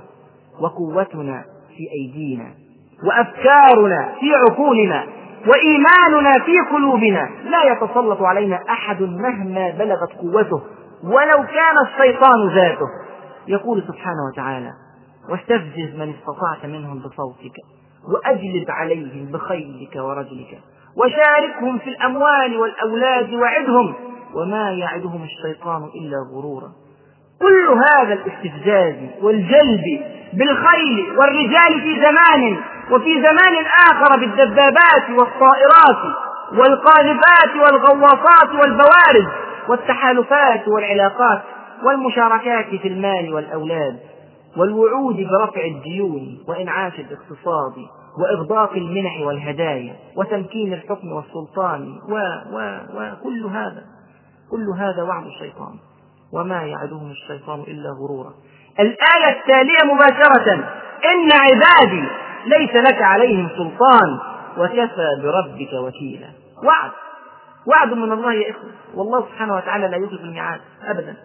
[0.62, 1.44] وقوتنا
[1.78, 2.52] في أيدينا
[3.04, 5.04] وأفكارنا في عقولنا
[5.48, 7.30] وإيماننا في قلوبنا.
[7.44, 10.62] لا يتسلط علينا أحد مهما بلغت قوته
[11.04, 12.88] ولو كان الشيطان ذاته.
[13.48, 14.72] يقول سبحانه وتعالى
[15.30, 17.56] واستفزز من استطعت منهم بصوتك
[18.14, 20.60] وأجلب عليهم بخيلك ورجلك.
[20.98, 23.94] وشاركهم في الأموال والأولاد وعدهم.
[24.36, 26.72] وما يعدهم الشيطان إلا غرورا.
[27.42, 29.84] كل هذا الاستفزاز والجلب
[30.34, 32.58] بالخيل والرجال في زمان
[32.92, 36.16] وفي زمان آخر بالدبابات والطائرات
[36.52, 39.28] والقاذفات والغواصات والبوارد
[39.70, 41.42] والتحالفات والعلاقات
[41.84, 44.00] والمشاركات في المال والأولاد
[44.58, 47.74] والوعود برفع الديون وإنعاش الاقتصاد
[48.20, 52.16] وإغداق المنح والهدايا وتمكين الحكم والسلطان و
[52.56, 53.84] و وكل هذا
[54.52, 55.76] كل هذا وعد الشيطان.
[56.34, 58.34] وما يعدهم الشيطان إلا غرورا.
[58.80, 60.54] الآية التالية مباشرة
[61.06, 62.08] إن عبادي
[62.46, 64.20] ليس لك عليهم سلطان
[64.58, 66.28] وكفى بربك وكيلا.
[66.64, 66.92] وعد
[67.68, 68.72] وعد من الله يا إخوة.
[68.96, 71.16] والله سبحانه وتعالى لا يخلف الميعاد أبدا.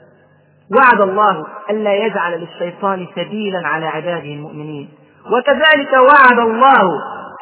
[0.77, 4.89] وعد الله ألا يجعل للشيطان سبيلا على عباده المؤمنين.
[5.27, 6.83] وكذلك وعد الله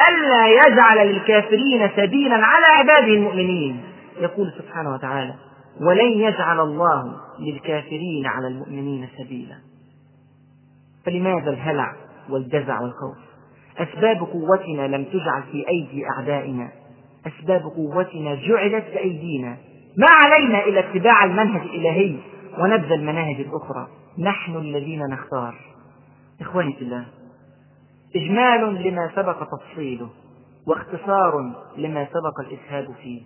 [0.08, 3.80] ألا يجعل للكافرين سبيلا على عباده المؤمنين.
[4.20, 5.34] يقول سبحانه وتعالى
[5.80, 9.54] ولن يجعل الله للكافرين على المؤمنين سبيلا.
[11.06, 11.92] فلماذا الهلع
[12.30, 13.16] والجزع والخوف؟
[13.78, 16.68] أسباب قوتنا لم تجعل في أيدي أعدائنا.
[17.26, 19.56] أسباب قوتنا جعلت بأيدينا
[19.96, 22.16] ما علينا إلا اتباع المنهج الإلهي
[22.58, 23.88] ونبذ المناهج الأخرى.
[24.18, 25.54] نحن الذين نختار.
[26.40, 27.04] إخواني في الله
[28.16, 30.08] إجمال لما سبق تفصيله
[30.66, 33.20] واختصار لما سبق الإسهاب فيه.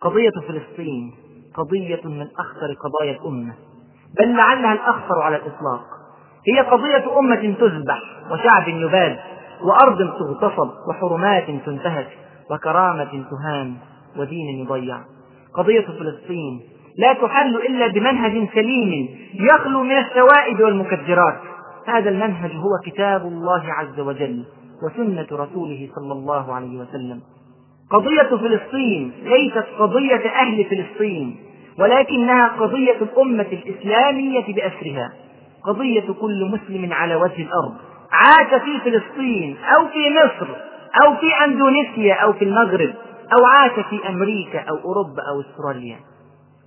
[0.00, 1.14] قضية فلسطين
[1.54, 3.54] قضية من أخطر قضايا الأمة
[4.18, 5.84] بل لعلها الأخطر على الإطلاق.
[6.48, 9.18] هي قضية أمة تذبح وشعب يباد
[9.62, 12.08] وأرض تغتصب وحرمات تنتهك
[12.50, 13.74] وكرامة تهان
[14.16, 14.98] ودين يضيع.
[15.54, 16.60] قضية فلسطين
[16.98, 21.40] لا تحل إلا بمنهج سليم يخلو من الشوائب والمكدرات
[21.86, 24.44] هذا المنهج هو كتاب الله عز وجل
[24.82, 27.20] وسنة رسوله صلى الله عليه وسلم.
[27.90, 31.36] قضية فلسطين ليست قضية أهل فلسطين
[31.78, 35.12] ولكنها قضية الأمة الإسلامية بأسرها.
[35.64, 37.74] قضية كل مسلم على وجه الأرض.
[38.12, 40.48] عاش في فلسطين أو في مصر
[41.04, 42.94] أو في أندونيسيا أو في المغرب
[43.38, 45.96] أو عاش في أمريكا أو أوروبا أو أستراليا.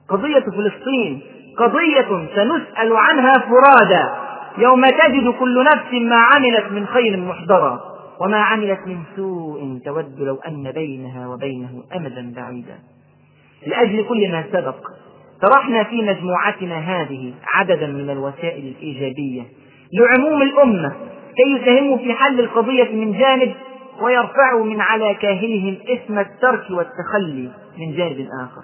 [0.10, 1.22] قضية فلسطين
[1.58, 4.27] قضية سنسأل عنها فرادى.
[4.58, 7.82] يوم تجد كل نفس ما عملت من خير محضرا
[8.22, 12.80] وما عملت من سوء تود لو أن بينها وبينه أمدا بعيدا.
[13.68, 14.76] لأجل كل ما سبق
[15.42, 19.44] طرحنا في مجموعتنا هذه عددا من الوسائل الإيجابية
[19.94, 20.92] لعموم الأمة
[21.36, 23.54] كي يساهموا في حل القضية من جانب
[24.02, 28.64] ويرفعوا من على كاهلهم اسم الترك والتخلي من جانب آخر.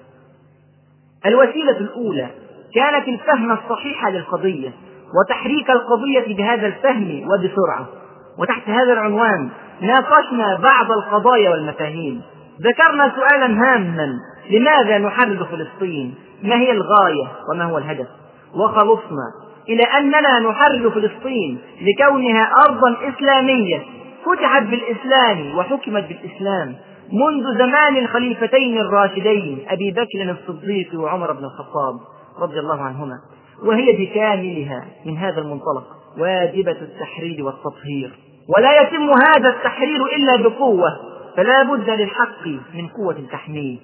[1.25, 2.29] الوسيلة الأولى
[2.75, 4.73] كانت الفهم الصحيح للقضية
[5.20, 7.88] وتحريك القضية بهذا الفهم وبسرعة.
[8.39, 9.49] وتحت هذا العنوان
[9.82, 12.22] ناقشنا بعض القضايا والمفاهيم.
[12.61, 14.14] ذكرنا سؤالا هاما
[14.49, 18.07] لماذا نحرر فلسطين؟ ما هي الغاية؟ وما هو الهدف؟
[18.55, 19.32] وخلصنا
[19.70, 23.82] إلى أننا نحرر فلسطين لكونها أرضا إسلامية
[24.26, 26.76] فتحت بالإسلام وحكمت بالإسلام
[27.11, 31.99] منذ زمان الخليفتين الراشدين أبي بكر الصديق وعمر بن الخطاب
[32.39, 33.16] رضي الله عنهما.
[33.66, 35.84] وهي بكاملها من هذا المنطلق.
[36.18, 38.20] واجبة التحرير والتطهير.
[38.57, 40.89] ولا يتم هذا التحرير إلا بقوة
[41.37, 43.78] فلا بد للحق من قوة تحميه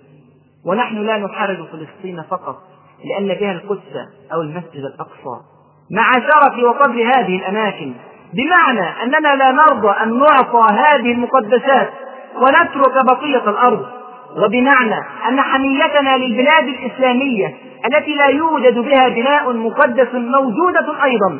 [0.65, 2.57] ونحن لا نحرر فلسطين فقط
[3.05, 3.95] لأن بها القدس
[4.33, 5.43] أو المسجد الأقصى.
[5.91, 7.93] مع شرف وقدر هذه الأماكن
[8.33, 11.89] بمعنى أننا لا نرضى أن نعطى هذه المقدسات
[12.35, 13.85] ونترك بقية الأرض.
[14.37, 21.39] وبمعنى أن حميتنا للبلاد الإسلامية التي لا يوجد بها بناء مقدس موجودة أيضا.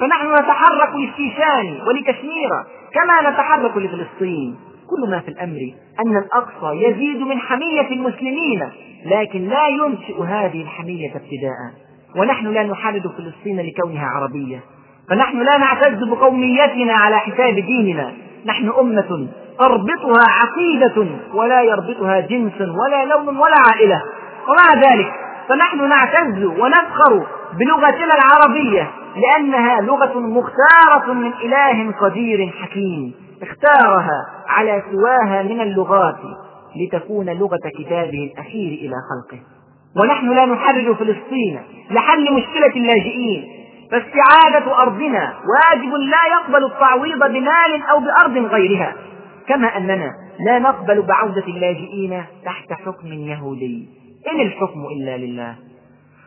[0.00, 2.50] فنحن نتحرك للشيشان ولكشمير
[2.94, 4.56] كما نتحرك لفلسطين.
[4.90, 5.72] كل ما في الأمر
[6.06, 8.68] أن الأقصى يزيد من حمية المسلمين
[9.06, 11.58] لكن لا ينشئ هذه الحمية ابتداء.
[12.16, 14.60] ونحن لا نحارب فلسطين لكونها عربية.
[15.10, 18.12] فنحن لا نعتز بقوميتنا على حساب ديننا.
[18.46, 19.28] نحن أمة
[19.58, 24.02] تربطها عقيدة ولا يربطها جنس ولا لون ولا عائلة.
[24.48, 25.12] ومع ذلك
[25.48, 27.26] فنحن نعتز ونفخر
[27.58, 36.16] بلغتنا العربية لأنها لغة مختارة من إله قدير حكيم اختارها على سواها من اللغات
[36.76, 39.42] لتكون لغة كتابه الأخير إلى خلقه.
[40.02, 41.60] ونحن لا نحرر فلسطين
[41.90, 43.44] لحل مشكلة اللاجئين.
[43.90, 48.94] فاستعادة أرضنا واجب لا يقبل التعويض بمال أو بأرض غيرها.
[49.48, 50.10] كما أننا
[50.46, 53.88] لا نقبل بعودة اللاجئين تحت حكم يهودي.
[54.32, 55.54] إن الحكم إلا لله.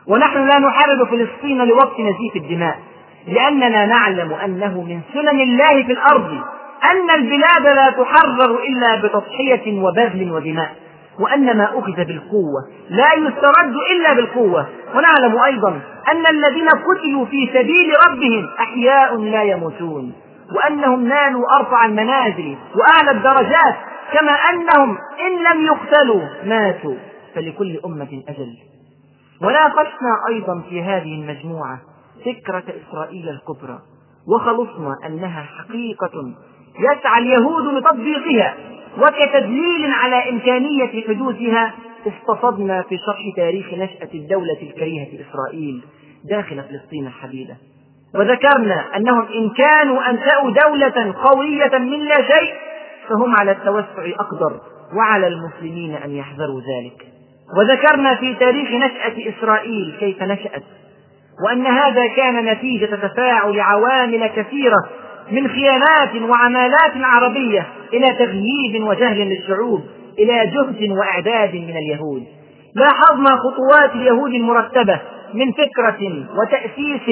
[0.06, 2.78] ونحن لا نحرر فلسطين لوقت نزيف الدماء
[3.28, 6.30] لأننا نعلم أنه من سنن الله في الأرض
[6.90, 10.70] أن البلاد لا تحرر إلا بتضحية وبذل ودماء
[11.20, 12.60] وأن ما أخذ بالقوة
[12.90, 14.66] لا يسترد إلا بالقوة.
[14.94, 15.80] ونعلم أيضا
[16.12, 20.12] أن الذين قتلوا في سبيل ربهم أحياء لا يموتون
[20.56, 23.76] وأنهم نالوا أرفع المنازل وأعلى الدرجات
[24.12, 26.94] كما أنهم إن لم يقتلوا ماتوا.
[27.34, 28.56] فلكل أمة أجل.
[29.42, 31.80] وناقشنا أيضا في هذه المجموعة
[32.24, 33.78] فكرة إسرائيل الكبرى.
[34.28, 36.34] وخلصنا أنها حقيقة
[36.78, 38.54] يسعى اليهود لتطبيقها
[38.98, 41.74] وكتدليل على إمكانية حدوثها
[42.06, 45.84] استصدنا في شرح تاريخ نشأة الدولة الكريهة إسرائيل
[46.24, 47.56] داخل فلسطين الحبيبة
[48.14, 52.54] وذكرنا أنهم إن كانوا أنشأوا دولة قوية من لا شيء
[53.08, 54.60] فهم على التوسع أقدر
[54.96, 57.17] وعلى المسلمين أن يحذروا ذلك.
[57.56, 60.62] وذكرنا في تاريخ نشأة إسرائيل كيف نشأت
[61.44, 64.88] وأن هذا كان نتيجة تفاعل عوامل كثيرة
[65.30, 69.80] من خيانات وعمالات عربية إلى تغييب وجهل للشعوب
[70.18, 72.22] إلى جهد وإعداد من اليهود.
[72.74, 75.00] لاحظنا خطوات اليهود المرتبة
[75.34, 77.08] من فكرة وتأسيس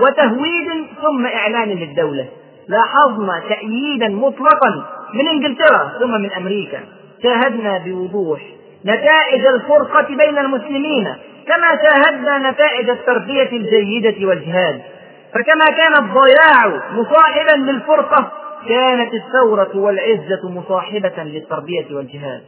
[0.00, 2.28] وتهويد ثم إعلان للدولة.
[2.68, 6.80] لاحظنا تأييدا مطلقا من إنجلترا ثم من أمريكا.
[7.22, 8.40] شاهدنا بوضوح
[8.86, 11.14] نتائج الفرقة بين المسلمين
[11.46, 14.82] كما شاهدنا نتائج التربية الجيدة والجهاد.
[15.34, 18.32] فكما كان الضياع مصاحبا للفرقة
[18.68, 22.42] كانت الثورة والعزة مصاحبة للتربية والجهاد.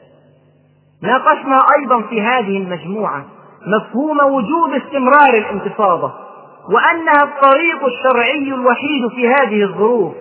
[1.03, 3.25] ناقشنا أيضا في هذه المجموعة
[3.67, 6.13] مفهوم وجوب استمرار الانتفاضة
[6.75, 10.15] وأنها الطريق الشرعي الوحيد في هذه الظروف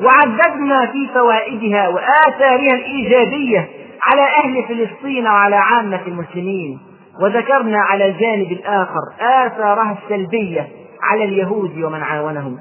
[0.00, 3.68] وعددنا في فوائدها وآثارها الإيجابية
[4.06, 6.80] على أهل فلسطين وعلى عامة المسلمين
[7.22, 10.68] وذكرنا على الجانب الآخر آثارها السلبية
[11.02, 12.58] على اليهود ومن عاونهم.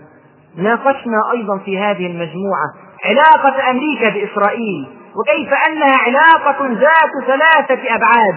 [0.58, 2.68] ناقشنا أيضا في هذه المجموعة
[3.06, 8.36] علاقة أمريكا بإسرائيل وكيف أنها علاقة ذات ثلاثة أبعاد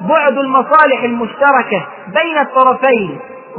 [0.00, 3.18] بعد المصالح المشتركة بين الطرفين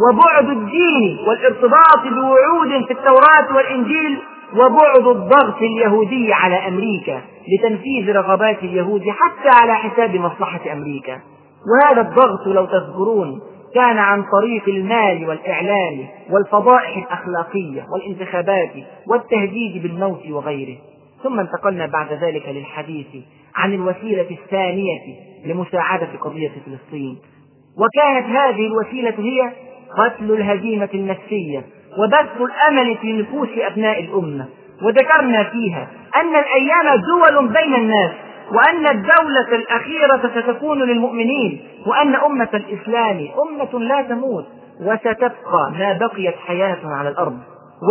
[0.09, 4.21] وبعد الدين والارتباط بوعود في التوراة والإنجيل
[4.53, 11.21] وبعد الضغط اليهودي على أمريكا لتنفيذ رغبات اليهود حتى على حساب مصلحة أمريكا.
[11.67, 13.41] وهذا الضغط لو تذكرون
[13.75, 18.71] كان عن طريق المال والإعلام والفضائح الأخلاقية والانتخابات
[19.07, 20.77] والتهديد بالموت وغيره.
[21.23, 23.07] ثم انتقلنا بعد ذلك للحديث
[23.55, 25.01] عن الوسيلة الثانية
[25.45, 27.17] لمساعدة قضية فلسطين.
[27.77, 29.51] وكانت هذه الوسيلة هي
[29.97, 31.63] قتل الهزيمة النفسية.
[31.97, 34.45] وبث الأمل في نفوس أبناء الأمة.
[34.83, 38.11] وذكرنا فيها أن الأيام دول بين الناس
[38.51, 44.45] وأن الدولة الأخيرة ستكون للمؤمنين وأن أمة الإسلام أمة لا تموت
[44.81, 47.37] وستبقى ما بقيت حياة على الأرض.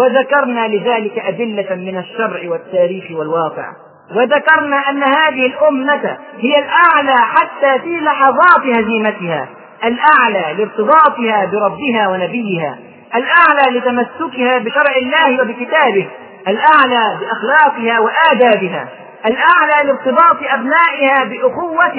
[0.00, 3.72] وذكرنا لذلك أدلة من الشرع والتاريخ والواقع.
[4.16, 9.48] وذكرنا أن هذه الأمة هي الأعلى حتى في لحظات هزيمتها
[9.84, 12.78] الأعلى لارتباطها بربها ونبيها.
[13.14, 16.08] الأعلى لتمسكها بشرع الله وبكتابه
[16.48, 18.88] الأعلى بأخلاقها وآدابها
[19.26, 21.94] الأعلى لارتباط أبنائها بأخوة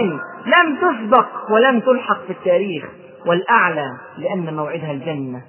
[0.45, 2.85] لم تسبق ولم تلحق في التاريخ
[3.25, 5.41] والأعلى لأن موعدها الجنة.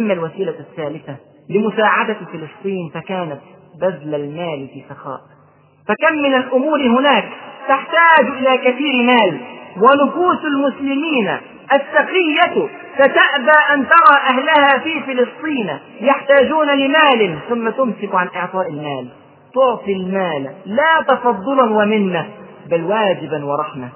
[0.00, 1.16] أما الوسيلة الثالثة
[1.50, 3.40] لمساعدة فلسطين فكانت
[3.80, 5.20] بذل المال في سخاء.
[5.88, 7.28] فكم من الأمور هناك
[7.68, 9.40] تحتاج إلى كثير مال
[9.76, 11.36] ونفوس المسلمين
[11.74, 19.08] السقية ستأبى أن ترى أهلها في فلسطين يحتاجون لمال ثم تمسك عن إعطاء المال.
[19.54, 22.26] تعطي المال لا تفضلا ومنة
[22.70, 23.88] بل واجبا ورحمة.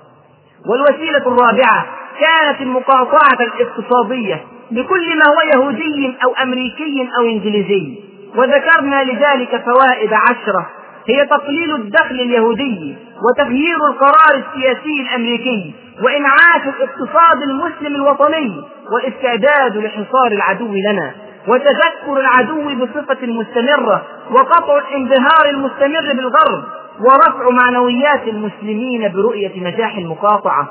[0.67, 1.87] والوسيلة الرابعة
[2.21, 7.99] كانت المقاطعة الاقتصادية بكل ما هو يهودي أو أمريكي أو إنجليزي.
[8.37, 10.67] وذكرنا لذلك فوائد عشرة.
[11.09, 15.75] هي تقليل الدخل اليهودي وتغيير القرار السياسي الأمريكي.
[16.05, 21.15] وإنعاش الاقتصاد المسلم الوطني والاستعداد لحصار العدو لنا
[21.49, 26.65] وتذكر العدو بصفة مستمرة وقطع الانبهار المستمر بالغرب
[27.01, 30.69] ورفع معنويات المسلمين برؤية نجاح المقاطعة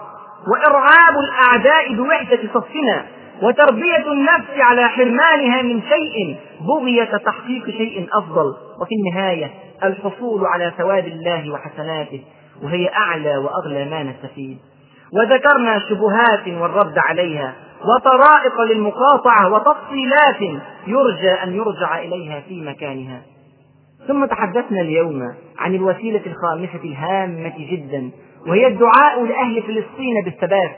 [0.51, 3.05] وإرعاب الأعداء بوحدة صفنا
[3.41, 9.51] وتربية النفس على حرمانها من شيء بغية تحقيق شيء أفضل وفي النهاية
[9.83, 12.21] الحصول على ثواب الله وحسناته
[12.63, 14.57] وهي أعلى وأغلى ما نستفيد.
[15.13, 17.53] وذكرنا شبهات والرد عليها
[17.85, 23.21] وطرائق للمقاطعة وتفصيلات يرجى أن يرجع إليها في مكانها.
[24.07, 28.11] ثم تحدثنا اليوم عن الوسيلة الخامسة الهامة جدا
[28.47, 30.71] وهي الدعاء لأهل فلسطين بالثبات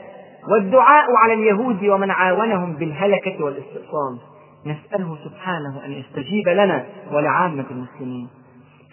[0.52, 4.18] والدعاء على اليهود ومن عاونهم بالهلكة والاستئصال
[4.66, 8.28] نسأله سبحانه أن يستجيب لنا ولعامة المسلمين.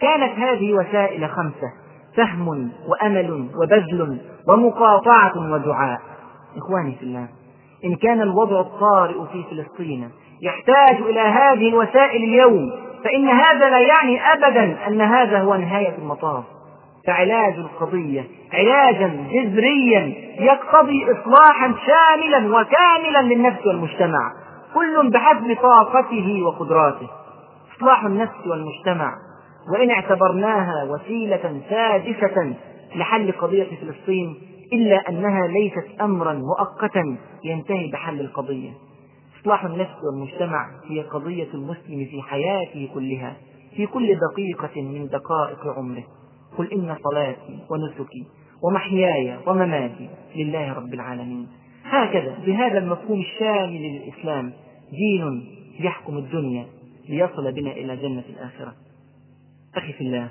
[0.00, 1.85] كانت هذه وسائل خمسة
[2.16, 6.00] فهم وأمل وبذل ومقاطعة ودعاء.
[6.56, 7.28] إخواني في الله
[7.84, 10.10] إن كان الوضع الطارئ في فلسطين
[10.42, 12.70] يحتاج إلى هذه الوسائل اليوم
[13.04, 16.44] فإن هذا لا يعني أبدا أن هذا هو نهاية المطاف.
[17.06, 24.32] فعلاج القضية علاجا جذريا يقتضي إصلاحا شاملا وكاملا للنفس والمجتمع
[24.74, 27.08] كل بحسب طاقته وقدراته.
[27.76, 29.12] إصلاح النفس والمجتمع
[29.72, 32.54] وإن اعتبرناها وسيلة سادسة
[32.96, 34.34] لحل قضية فلسطين
[34.72, 38.70] إلا أنها ليست أمرا مؤقتا ينتهي بحل القضية.
[39.40, 43.36] إصلاح النفس والمجتمع هي قضية المسلم في حياته كلها
[43.76, 46.04] في كل دقيقة من دقائق عمره.
[46.58, 48.26] قل إن صلاتي ونسكي
[48.62, 51.48] ومحياي ومماتي لله رب العالمين.
[51.84, 54.52] هكذا بهذا المفهوم الشامل للإسلام
[54.90, 55.46] دين
[55.80, 56.66] يحكم الدنيا
[57.08, 58.72] ليصل بنا إلى جنة الآخرة.
[59.76, 60.28] أخي في الله.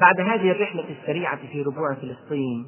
[0.00, 2.66] بعد هذه الرحلة السريعة في ربوع فلسطين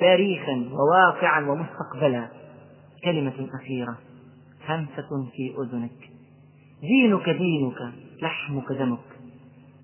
[0.00, 2.28] تاريخا وواقعا ومستقبلا
[3.04, 3.98] كلمة أخيرة
[4.68, 6.10] همسة في أذنك.
[6.80, 7.92] دينك دينك
[8.22, 8.98] لحمك دمك.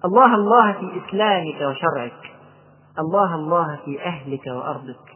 [0.04, 2.32] الله الله في إسلامك وشرعك.
[2.98, 5.06] الله الله في أهلك وأرضك.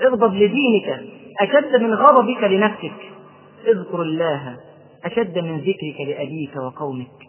[0.00, 1.00] اغضب لدينك
[1.40, 3.00] أشد من غضبك لنفسك.
[3.66, 4.56] اذكر الله
[5.04, 7.28] أشد من ذكرك لأبيك وقومك.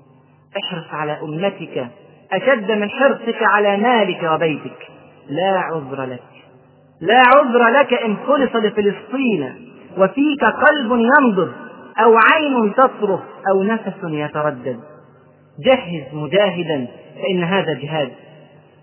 [0.57, 1.91] احرص على أمتك
[2.31, 4.87] أشد من حرصك على مالك وبيتك.
[5.29, 6.23] لا عذر لك.
[7.01, 9.53] لا عذر لك إن خلص لفلسطين
[9.97, 11.51] وفيك قلب ينظر
[12.03, 14.79] أو عين تصرخ أو نفس يتردد.
[15.65, 18.11] جهز مجاهدا فإن هذا جهاد.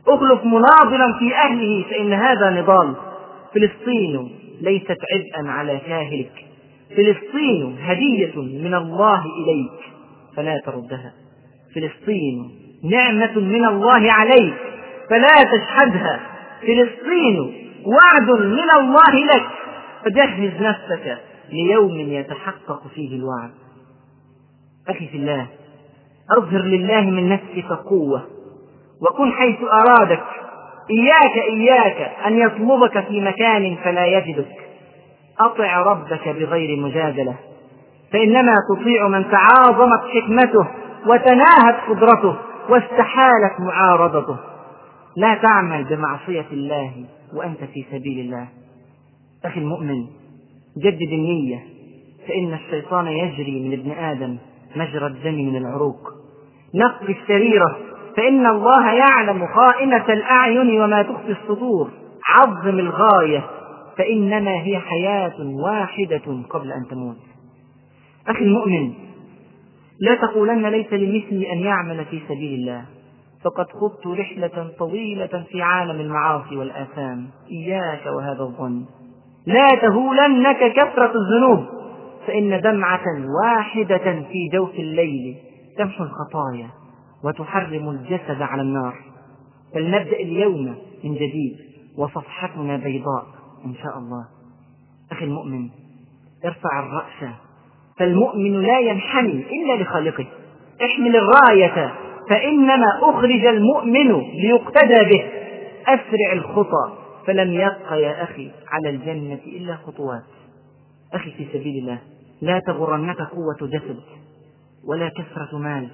[0.08, 2.94] أخلف مناضلا في أهله فإن هذا نضال.
[3.54, 6.44] فلسطين ليست عبئا على كاهلك.
[6.96, 9.92] فلسطين هدية من الله إليك.
[10.36, 11.12] فلا تردها.
[11.74, 14.54] فلسطين نعمة من الله عليك
[15.10, 16.20] فلا تشحدها
[16.60, 19.46] فلسطين وعد من الله لك.
[20.04, 21.18] فجهز نفسك
[21.52, 23.50] ليوم يتحقق فيه الوعد.
[24.88, 25.46] أخي في الله
[26.38, 28.26] أظهر لله من نفسك قوة
[29.02, 30.24] وكن حيث أرادك.
[30.90, 34.56] إياك إياك أن يطلبك في مكان فلا يجدك.
[35.40, 37.34] أطع ربك بغير مجادلة
[38.12, 40.66] فإنما تطيع من تعاظمت حكمته
[41.06, 42.36] وتناهت قدرته.
[42.70, 44.36] واستحالت معارضته.
[45.16, 46.92] لا تعمل بمعصية الله
[47.34, 48.48] وأنت في سبيل الله.
[49.44, 50.06] أخي المؤمن
[50.78, 51.62] جدد النية
[52.28, 54.36] فإن الشيطان يجري من ابن آدم
[54.76, 56.12] مجرى الدم من العروق.
[56.74, 57.76] نقي السريرة
[58.16, 61.90] فإن الله يعلم خائنة الأعين وما تخفي الصدور.
[62.28, 63.44] عظم الغاية
[63.98, 65.34] فإنما هي حياة
[65.64, 67.16] واحدة قبل أن تموت.
[68.28, 69.05] أخي المؤمن
[70.00, 72.84] لا تقولن ليس لمثلي أن يعمل في سبيل الله.
[73.44, 77.28] فقد خضت رحلة طويلة في عالم المعاصي والآثام.
[77.50, 78.84] إياك وهذا الظن.
[79.46, 81.66] لا تهولنك كثرة الذنوب.
[82.26, 83.04] فإن دمعة
[83.42, 85.36] واحدة في جوف الليل
[85.78, 86.68] تمحو الخطايا
[87.24, 88.94] وتحرم الجسد على النار.
[89.74, 91.56] فلنبدأ اليوم من جديد
[91.98, 93.26] وصفحتنا بيضاء
[93.64, 94.24] إن شاء الله.
[95.12, 95.68] أخي المؤمن
[96.44, 97.34] ارفع الرأس
[97.98, 100.26] فالمؤمن لا ينحني إلا لخالقه.
[100.84, 101.94] احمل الراية
[102.30, 105.24] فإنما أخرج المؤمن ليقتدى به.
[105.86, 106.92] أسرع الخطى
[107.26, 110.22] فلم يبق يا أخي على الجنة إلا خطوات.
[111.14, 111.98] أخي في سبيل الله
[112.42, 114.00] لا تغرنك قوة جسد
[114.88, 115.88] ولا كثرة مال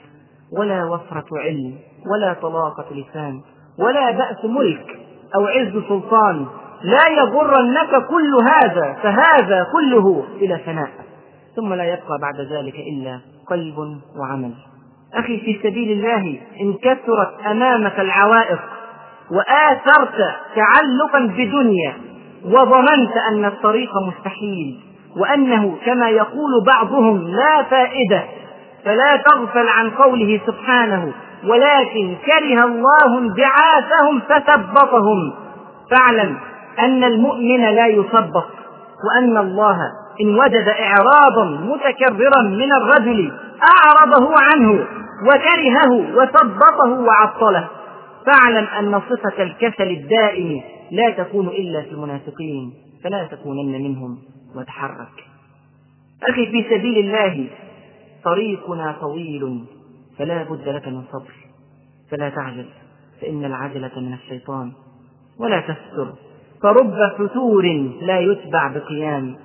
[0.59, 1.74] ولا وفرة علم
[2.12, 3.41] ولا طلاقة لسان
[3.79, 4.99] ولا بأس ملك
[5.35, 6.47] أو عز سلطان.
[6.83, 11.02] لا يغرنك كل هذا فهذا كله إلى فناء
[11.57, 14.55] ثم لا يبقى بعد ذلك إلا قلب وعمل.
[15.15, 18.61] أخي في سبيل الله إن كثرت أمامك العوائق
[19.31, 21.95] وآثرت تعلقا بدنيا
[22.45, 24.81] وظننت أن الطريق مستحيل
[25.16, 28.24] وأنه كما يقول بعضهم لا فائدة
[28.85, 31.12] فلا تغفل عن قوله سبحانه
[31.47, 35.33] ولكن كره الله انبعاثهم فثبطهم.
[35.91, 36.37] فاعلم
[36.79, 38.47] أن المؤمن لا يثبط
[39.07, 39.79] وأن الله
[40.20, 43.32] إن وجد إعراضا متكررا من الرجل
[43.62, 44.86] أعرضه عنه
[45.26, 47.68] وكرهه وثبطه وعطله.
[48.26, 52.72] فاعلم أن صفة الكسل الدائم لا تكون إلا في المنافقين
[53.05, 54.18] فلا تكونن منهم.
[54.56, 55.26] وتحرك
[56.22, 57.48] أخي في سبيل الله
[58.24, 59.64] طريقنا طويل
[60.18, 61.34] فلا بد لك من صبر.
[62.10, 62.66] فلا تعجل
[63.20, 64.72] فإن العجلة من الشيطان.
[65.39, 66.12] ولا تستر
[66.62, 67.64] فرب فتور
[68.02, 69.36] لا يتبع بقيام.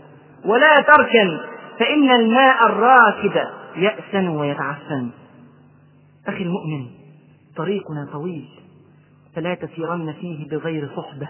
[0.48, 1.40] ولا تركن
[1.80, 5.10] فإن الماء الراكد يأسن ويتعسن.
[6.28, 6.86] أخي المؤمن
[7.58, 8.46] طريقنا طويل
[9.36, 11.30] فلا تسيرن فيه بغير صحبة.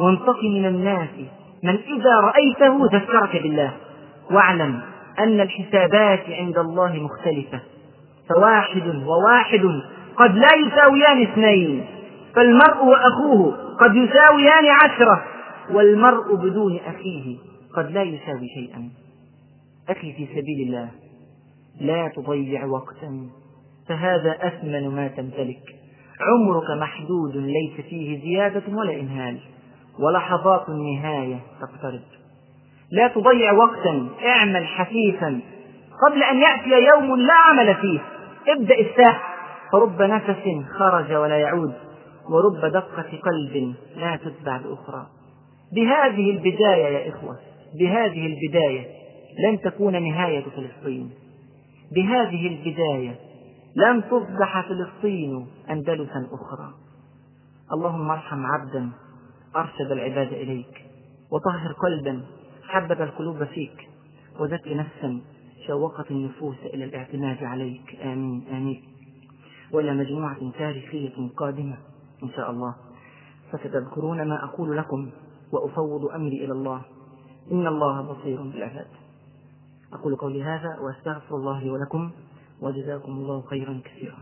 [0.00, 1.08] وانتقي من الناس
[1.62, 3.72] من إذا رأيته ذكرك بالله.
[4.30, 4.80] واعلم
[5.18, 7.60] أن الحسابات عند الله مختلفة.
[8.28, 9.82] فواحد وواحد
[10.16, 11.86] قد لا يساويان اثنين
[12.34, 15.24] فالمرء وأخوه قد يساويان عشرة
[15.70, 17.36] والمرء بدون أخيه.
[17.76, 18.90] قد لا يساوي شيئا.
[19.88, 20.90] أخي في سبيل الله.
[21.80, 23.28] لا تضيع وقتا.
[23.88, 25.62] فهذا أثمن ما تمتلك.
[26.20, 29.38] عمرك محدود ليس فيه زيادة ولا إمهال
[29.98, 32.02] ولحظات النهاية تقترب.
[32.90, 34.08] لا تضيع وقتا.
[34.26, 35.40] اعمل حثيثا.
[36.06, 38.00] قبل أن يأتي يوم لا عمل فيه.
[38.48, 39.20] ابدأ الساعة
[39.72, 41.74] فرب نفس خرج ولا يعود.
[42.30, 45.06] ورب دقة قلب لا تتبع بأخرى
[45.72, 47.36] بهذه البداية يا إخوة.
[47.74, 48.86] بهذه البداية
[49.46, 51.10] لن تكون نهاية فلسطين.
[51.92, 53.18] بهذه البداية
[53.76, 56.74] لن تصبح فلسطين أندلسا أخرى.
[57.72, 58.90] اللهم ارحم عبدا
[59.56, 60.84] أرشد العباد إليك
[61.32, 62.22] وطهر قلبا
[62.68, 63.88] حبب القلوب فيك
[64.40, 65.20] وزكي نفسا
[65.66, 67.96] شوقت النفوس إلى الاعتماد عليك.
[68.02, 68.82] آمين آمين.
[69.72, 71.76] وإلى مجموعة تاريخية قادمة
[72.22, 72.74] إن شاء الله.
[73.52, 75.10] فستذكرون ما أقول لكم
[75.52, 76.82] وأفوض أمري إلى الله.
[77.52, 78.86] إن الله بصير بالعباد.
[79.92, 82.10] أقول قولي هذا وأستغفر الله لي ولكم
[82.60, 84.18] وجزاكم الله خيرا كثيرا.